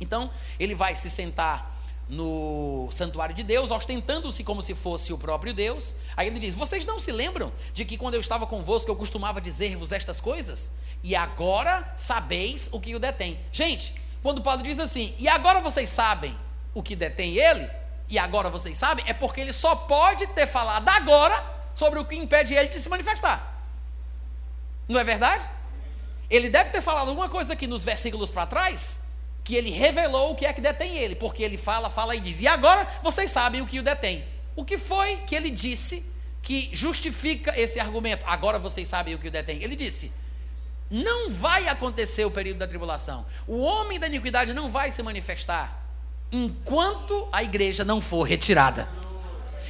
[0.04, 0.30] Então,
[0.60, 1.72] ele vai se sentar
[2.08, 5.96] no santuário de Deus, ostentando-se como se fosse o próprio Deus.
[6.16, 9.42] Aí ele diz: Vocês não se lembram de que quando eu estava convosco eu costumava
[9.42, 10.72] dizer-vos estas coisas?
[11.02, 13.40] E agora sabeis o que o detém.
[13.52, 16.34] Gente, quando Paulo diz assim, e agora vocês sabem
[16.74, 17.70] o que detém ele,
[18.10, 21.44] e agora vocês sabem, é porque ele só pode ter falado agora
[21.74, 23.62] sobre o que impede ele de se manifestar.
[24.88, 25.50] Não é verdade?
[26.30, 29.00] Ele deve ter falado alguma coisa aqui nos versículos para trás,
[29.44, 32.40] que ele revelou o que é que detém ele, porque ele fala, fala e diz,
[32.40, 34.24] e agora vocês sabem o que o detém.
[34.56, 36.06] O que foi que ele disse
[36.42, 38.24] que justifica esse argumento?
[38.26, 39.64] Agora vocês sabem o que o detém.
[39.64, 40.12] Ele disse:
[40.90, 43.26] não vai acontecer o período da tribulação.
[43.48, 45.84] O homem da iniquidade não vai se manifestar
[46.32, 48.88] enquanto a igreja não for retirada.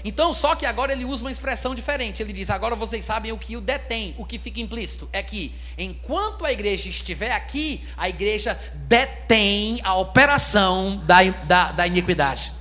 [0.04, 2.22] Então, só que agora ele usa uma expressão diferente.
[2.22, 4.14] Ele diz: agora vocês sabem o que o detém.
[4.18, 9.96] O que fica implícito é que, enquanto a igreja estiver aqui, a igreja detém a
[9.96, 12.54] operação da, da, da iniquidade,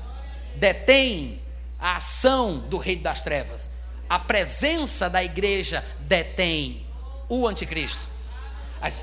[0.54, 1.40] detém
[1.78, 3.72] a ação do rei das trevas.
[4.08, 6.86] A presença da igreja detém
[7.28, 8.10] o anticristo.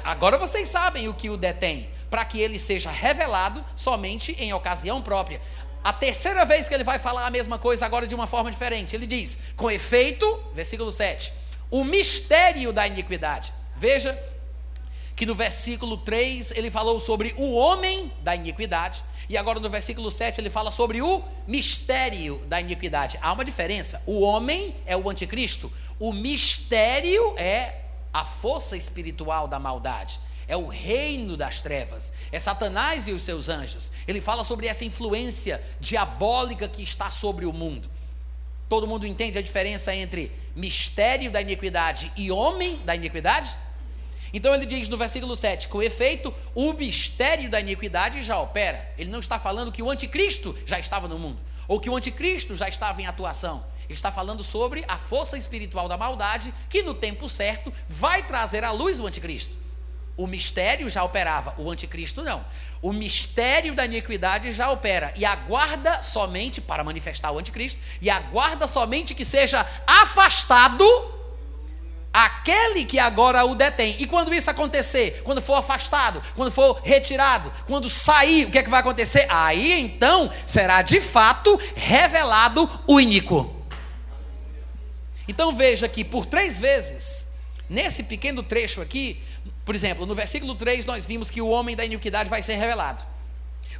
[0.04, 5.02] Agora vocês sabem o que o detém, para que ele seja revelado somente em ocasião
[5.02, 5.42] própria.
[5.84, 8.96] A terceira vez que ele vai falar a mesma coisa, agora de uma forma diferente.
[8.96, 11.32] Ele diz: com efeito, versículo 7,
[11.72, 13.54] o mistério da iniquidade.
[13.78, 14.18] Veja
[15.16, 20.12] que no versículo 3 ele falou sobre o homem da iniquidade, e agora no versículo
[20.12, 23.18] 7 ele fala sobre o mistério da iniquidade.
[23.22, 27.76] Há uma diferença: o homem é o anticristo, o mistério é
[28.14, 30.20] a força espiritual da maldade
[30.50, 33.92] é o reino das trevas, é Satanás e os seus anjos.
[34.08, 37.88] Ele fala sobre essa influência diabólica que está sobre o mundo.
[38.68, 43.56] Todo mundo entende a diferença entre mistério da iniquidade e homem da iniquidade?
[44.34, 48.92] Então ele diz no versículo 7: com efeito, o mistério da iniquidade já opera.
[48.98, 52.56] Ele não está falando que o anticristo já estava no mundo, ou que o anticristo
[52.56, 53.64] já estava em atuação.
[53.86, 58.64] Ele está falando sobre a força espiritual da maldade que no tempo certo vai trazer
[58.64, 59.69] à luz o anticristo.
[60.20, 62.46] O mistério já operava, o anticristo não.
[62.82, 68.68] O mistério da iniquidade já opera e aguarda somente para manifestar o anticristo e aguarda
[68.68, 70.84] somente que seja afastado
[72.14, 73.96] aquele que agora o detém.
[73.98, 78.64] E quando isso acontecer, quando for afastado, quando for retirado, quando sair, o que é
[78.64, 79.26] que vai acontecer?
[79.30, 83.56] Aí então será de fato revelado o iníquo.
[85.30, 87.30] Então veja que por três vezes,
[87.70, 89.24] nesse pequeno trecho aqui,
[89.66, 93.04] por exemplo, no versículo 3 nós vimos que o homem da iniquidade vai ser revelado.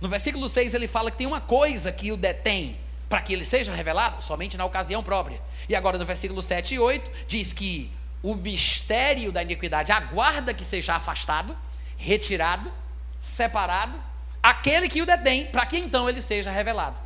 [0.02, 2.78] No versículo 6 ele fala que tem uma coisa que o detém
[3.10, 5.42] para que ele seja revelado somente na ocasião própria.
[5.68, 10.64] E agora no versículo 7 e 8 diz que o mistério da iniquidade aguarda que
[10.64, 11.58] seja afastado,
[11.98, 12.72] retirado,
[13.20, 14.00] separado,
[14.42, 17.00] aquele que o detém, para que então ele seja revelado.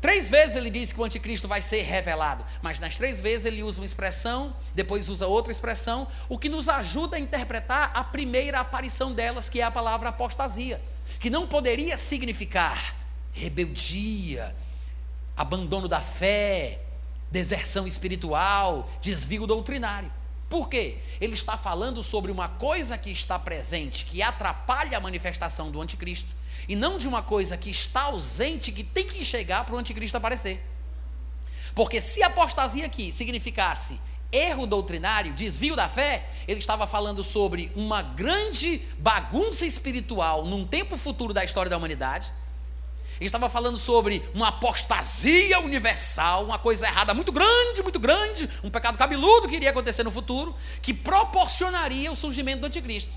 [0.00, 3.62] Três vezes ele diz que o anticristo vai ser revelado, mas nas três vezes ele
[3.62, 8.60] usa uma expressão, depois usa outra expressão, o que nos ajuda a interpretar a primeira
[8.60, 10.80] aparição delas, que é a palavra apostasia,
[11.18, 12.94] que não poderia significar
[13.32, 14.54] rebeldia,
[15.36, 16.80] abandono da fé,
[17.30, 20.12] deserção espiritual, desvio doutrinário.
[20.48, 20.98] Por quê?
[21.20, 26.28] Ele está falando sobre uma coisa que está presente, que atrapalha a manifestação do anticristo
[26.68, 30.16] e não de uma coisa que está ausente, que tem que chegar para o anticristo
[30.16, 30.64] aparecer.
[31.74, 34.00] Porque se apostasia aqui significasse
[34.32, 40.96] erro doutrinário, desvio da fé, ele estava falando sobre uma grande bagunça espiritual num tempo
[40.96, 42.32] futuro da história da humanidade.
[43.18, 48.68] Ele estava falando sobre uma apostasia universal, uma coisa errada muito grande, muito grande, um
[48.68, 53.12] pecado cabeludo que iria acontecer no futuro, que proporcionaria o surgimento do anticristo.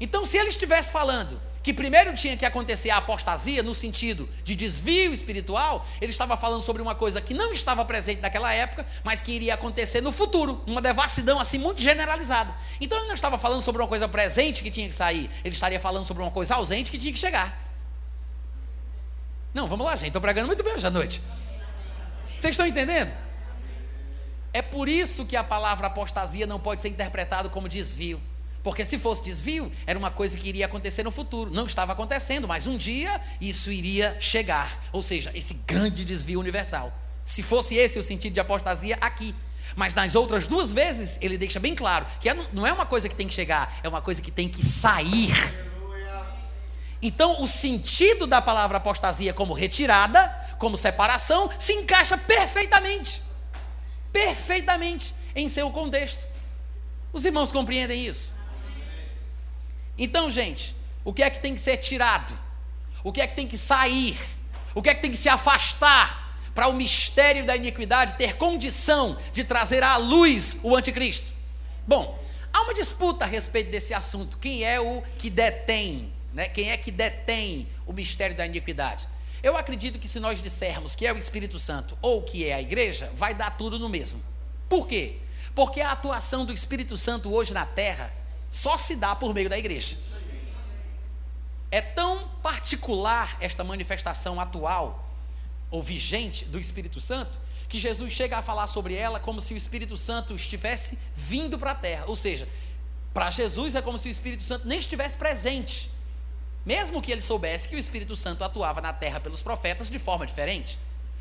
[0.00, 4.54] Então, se ele estivesse falando que primeiro tinha que acontecer a apostasia, no sentido de
[4.54, 9.22] desvio espiritual, ele estava falando sobre uma coisa que não estava presente naquela época, mas
[9.22, 12.54] que iria acontecer no futuro, uma devassidão assim muito generalizada.
[12.78, 15.80] Então ele não estava falando sobre uma coisa presente que tinha que sair, ele estaria
[15.80, 17.58] falando sobre uma coisa ausente que tinha que chegar.
[19.54, 21.22] Não, vamos lá, gente, estou pregando muito bem hoje à noite.
[22.36, 23.10] Vocês estão entendendo?
[24.52, 28.20] É por isso que a palavra apostasia não pode ser interpretado como desvio.
[28.64, 31.50] Porque se fosse desvio, era uma coisa que iria acontecer no futuro.
[31.52, 34.82] Não estava acontecendo, mas um dia isso iria chegar.
[34.90, 36.90] Ou seja, esse grande desvio universal.
[37.22, 39.34] Se fosse esse o sentido de apostasia aqui.
[39.76, 43.06] Mas nas outras duas vezes, ele deixa bem claro que é, não é uma coisa
[43.06, 45.32] que tem que chegar, é uma coisa que tem que sair.
[47.02, 50.26] Então, o sentido da palavra apostasia como retirada,
[50.58, 53.20] como separação, se encaixa perfeitamente.
[54.10, 56.26] Perfeitamente em seu contexto.
[57.12, 58.33] Os irmãos compreendem isso?
[59.96, 60.74] Então, gente,
[61.04, 62.34] o que é que tem que ser tirado?
[63.02, 64.18] O que é que tem que sair?
[64.74, 69.18] O que é que tem que se afastar para o mistério da iniquidade ter condição
[69.32, 71.34] de trazer à luz o anticristo?
[71.86, 72.18] Bom,
[72.52, 74.38] há uma disputa a respeito desse assunto.
[74.38, 76.48] Quem é o que detém, né?
[76.48, 79.06] Quem é que detém o mistério da iniquidade?
[79.42, 82.62] Eu acredito que se nós dissermos que é o Espírito Santo ou que é a
[82.62, 84.24] igreja, vai dar tudo no mesmo.
[84.68, 85.18] Por quê?
[85.54, 88.10] Porque a atuação do Espírito Santo hoje na terra
[88.54, 89.98] só se dá por meio da igreja.
[91.72, 95.10] É tão particular esta manifestação atual
[95.72, 99.56] ou vigente do Espírito Santo, que Jesus chega a falar sobre ela como se o
[99.56, 102.04] Espírito Santo estivesse vindo para a terra.
[102.06, 102.48] Ou seja,
[103.12, 105.90] para Jesus é como se o Espírito Santo nem estivesse presente.
[106.64, 110.24] Mesmo que ele soubesse que o Espírito Santo atuava na terra pelos profetas de forma
[110.24, 110.78] diferente.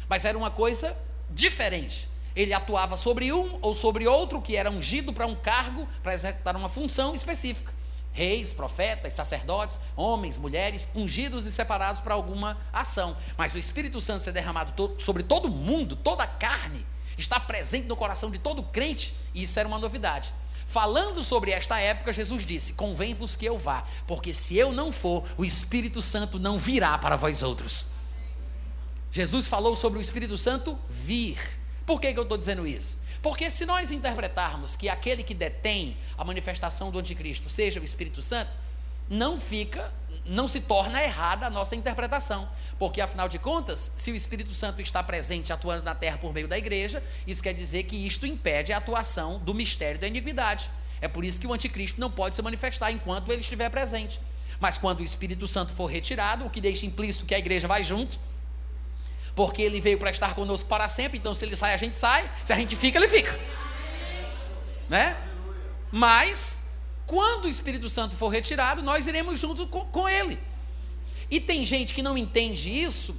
[0.07, 0.95] Mas era uma coisa
[1.31, 2.07] diferente.
[2.35, 6.55] Ele atuava sobre um ou sobre outro que era ungido para um cargo, para executar
[6.55, 7.73] uma função específica
[8.13, 13.17] reis, profetas, sacerdotes, homens, mulheres, ungidos e separados para alguma ação.
[13.35, 16.85] Mas o Espírito Santo ser derramado to sobre todo mundo, toda a carne,
[17.17, 20.31] está presente no coração de todo crente, e isso era uma novidade.
[20.65, 25.23] Falando sobre esta época, Jesus disse: Convém-vos que eu vá, porque se eu não for,
[25.37, 27.89] o Espírito Santo não virá para vós outros.
[29.11, 31.37] Jesus falou sobre o Espírito Santo vir.
[31.85, 33.01] Por que, que eu estou dizendo isso?
[33.21, 38.21] Porque se nós interpretarmos que aquele que detém a manifestação do anticristo seja o Espírito
[38.21, 38.55] Santo,
[39.09, 39.93] não fica,
[40.25, 42.49] não se torna errada a nossa interpretação.
[42.77, 46.47] Porque afinal de contas, se o Espírito Santo está presente atuando na terra por meio
[46.47, 50.69] da igreja, isso quer dizer que isto impede a atuação do mistério da iniquidade.
[50.99, 54.19] É por isso que o anticristo não pode se manifestar enquanto ele estiver presente.
[54.59, 57.83] Mas quando o Espírito Santo for retirado, o que deixa implícito que a igreja vai
[57.83, 58.17] junto,
[59.35, 62.29] porque ele veio para estar conosco para sempre, então se ele sai, a gente sai,
[62.45, 63.39] se a gente fica, ele fica.
[64.89, 65.17] Né?
[65.91, 66.61] Mas,
[67.05, 70.39] quando o Espírito Santo for retirado, nós iremos junto com, com ele.
[71.29, 73.15] E tem gente que não entende isso,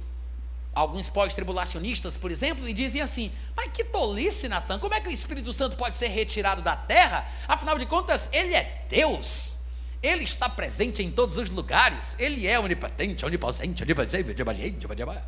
[0.73, 5.11] alguns pós-tribulacionistas, por exemplo, e dizem assim: Mas que tolice, Natan, como é que o
[5.11, 7.27] Espírito Santo pode ser retirado da terra?
[7.47, 9.55] Afinal de contas, ele é Deus.
[10.03, 12.15] Ele está presente em todos os lugares.
[12.19, 15.23] Ele é onipotente, onipresente, onipresente, onipresente, onipresente.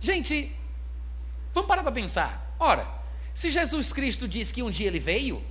[0.00, 0.54] Gente,
[1.52, 2.54] vamos parar para pensar.
[2.58, 2.86] Ora,
[3.34, 5.42] se Jesus Cristo diz que um dia ele veio,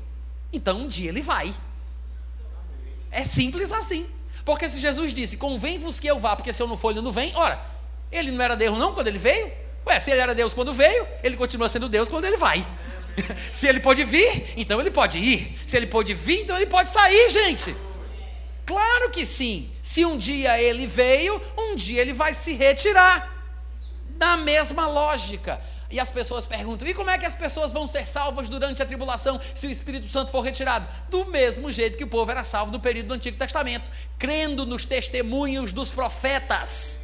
[0.52, 1.54] então um dia ele vai.
[3.12, 4.08] É simples assim.
[4.44, 7.12] Porque se Jesus disse, convém-vos que eu vá, porque se eu não for, ele não
[7.12, 7.36] vem.
[7.36, 7.60] Ora,
[8.12, 9.52] ele não era Deus não quando ele veio?
[9.86, 12.66] Ué, se ele era Deus quando veio, ele continua sendo Deus quando ele vai.
[13.54, 15.58] se ele pode vir, então ele pode ir.
[15.66, 17.76] Se ele pode vir, então ele pode sair, gente.
[18.66, 19.70] Claro que sim.
[19.82, 23.35] Se um dia ele veio, um dia ele vai se retirar
[24.18, 25.62] na mesma lógica.
[25.90, 28.86] E as pessoas perguntam: e como é que as pessoas vão ser salvas durante a
[28.86, 30.88] tribulação se o Espírito Santo for retirado?
[31.10, 34.86] Do mesmo jeito que o povo era salvo no período do Antigo Testamento, crendo nos
[34.86, 37.02] testemunhos dos profetas,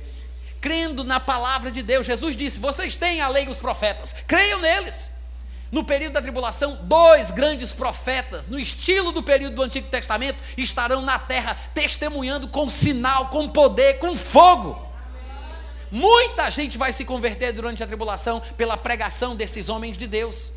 [0.60, 2.06] crendo na palavra de Deus.
[2.06, 5.14] Jesus disse: vocês têm a lei e os profetas, creiam neles.
[5.72, 11.02] No período da tribulação, dois grandes profetas, no estilo do período do Antigo Testamento, estarão
[11.02, 14.91] na terra testemunhando com sinal, com poder, com fogo.
[15.92, 20.54] Muita gente vai se converter durante a tribulação pela pregação desses homens de Deus.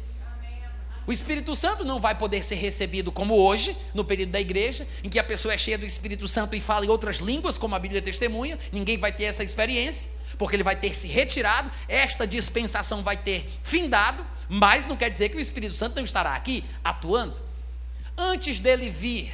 [1.06, 5.08] O Espírito Santo não vai poder ser recebido como hoje, no período da igreja, em
[5.08, 7.78] que a pessoa é cheia do Espírito Santo e fala em outras línguas, como a
[7.80, 8.58] Bíblia testemunha.
[8.72, 10.08] Ninguém vai ter essa experiência,
[10.38, 15.30] porque ele vai ter se retirado, esta dispensação vai ter findado, mas não quer dizer
[15.30, 17.42] que o Espírito Santo não estará aqui atuando.
[18.16, 19.30] Antes dele vir,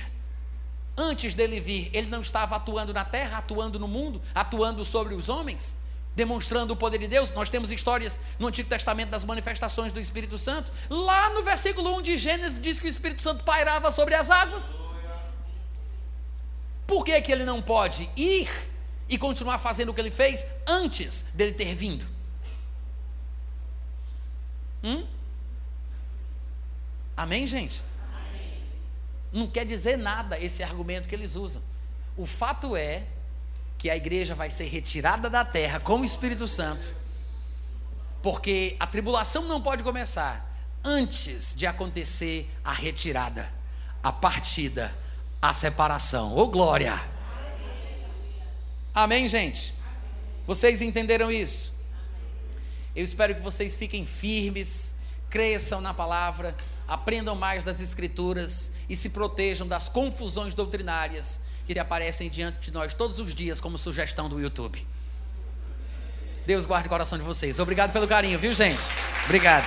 [0.97, 5.29] antes dele vir, ele não estava atuando na terra, atuando no mundo, atuando sobre os
[5.29, 5.79] homens
[6.15, 7.33] demonstrando o poder de Deus.
[7.33, 10.73] Nós temos histórias no Antigo Testamento das manifestações do Espírito Santo.
[10.89, 14.75] Lá no versículo 1 de Gênesis diz que o Espírito Santo pairava sobre as águas.
[16.87, 18.49] Por que, que ele não pode ir
[19.09, 22.07] e continuar fazendo o que ele fez antes dele ter vindo?
[24.83, 25.07] Hum?
[27.17, 27.83] Amém, gente?
[28.13, 28.63] Amém.
[29.33, 31.63] Não quer dizer nada esse argumento que eles usam.
[32.17, 33.05] O fato é
[33.81, 36.95] que a igreja vai ser retirada da terra com o Espírito Santo,
[38.23, 40.55] porque a tribulação não pode começar
[40.85, 43.51] antes de acontecer a retirada,
[44.03, 44.95] a partida,
[45.41, 46.35] a separação.
[46.35, 47.01] Ô oh, glória!
[48.93, 49.73] Amém, gente?
[50.47, 51.75] Vocês entenderam isso?
[52.95, 54.99] Eu espero que vocês fiquem firmes,
[55.31, 56.55] cresçam na palavra,
[56.87, 61.41] aprendam mais das Escrituras e se protejam das confusões doutrinárias
[61.75, 64.85] que aparecem diante de nós todos os dias como sugestão do YouTube.
[66.45, 67.61] Deus guarde o coração de vocês.
[67.61, 68.81] Obrigado pelo carinho, viu, gente?
[69.25, 69.67] Obrigado.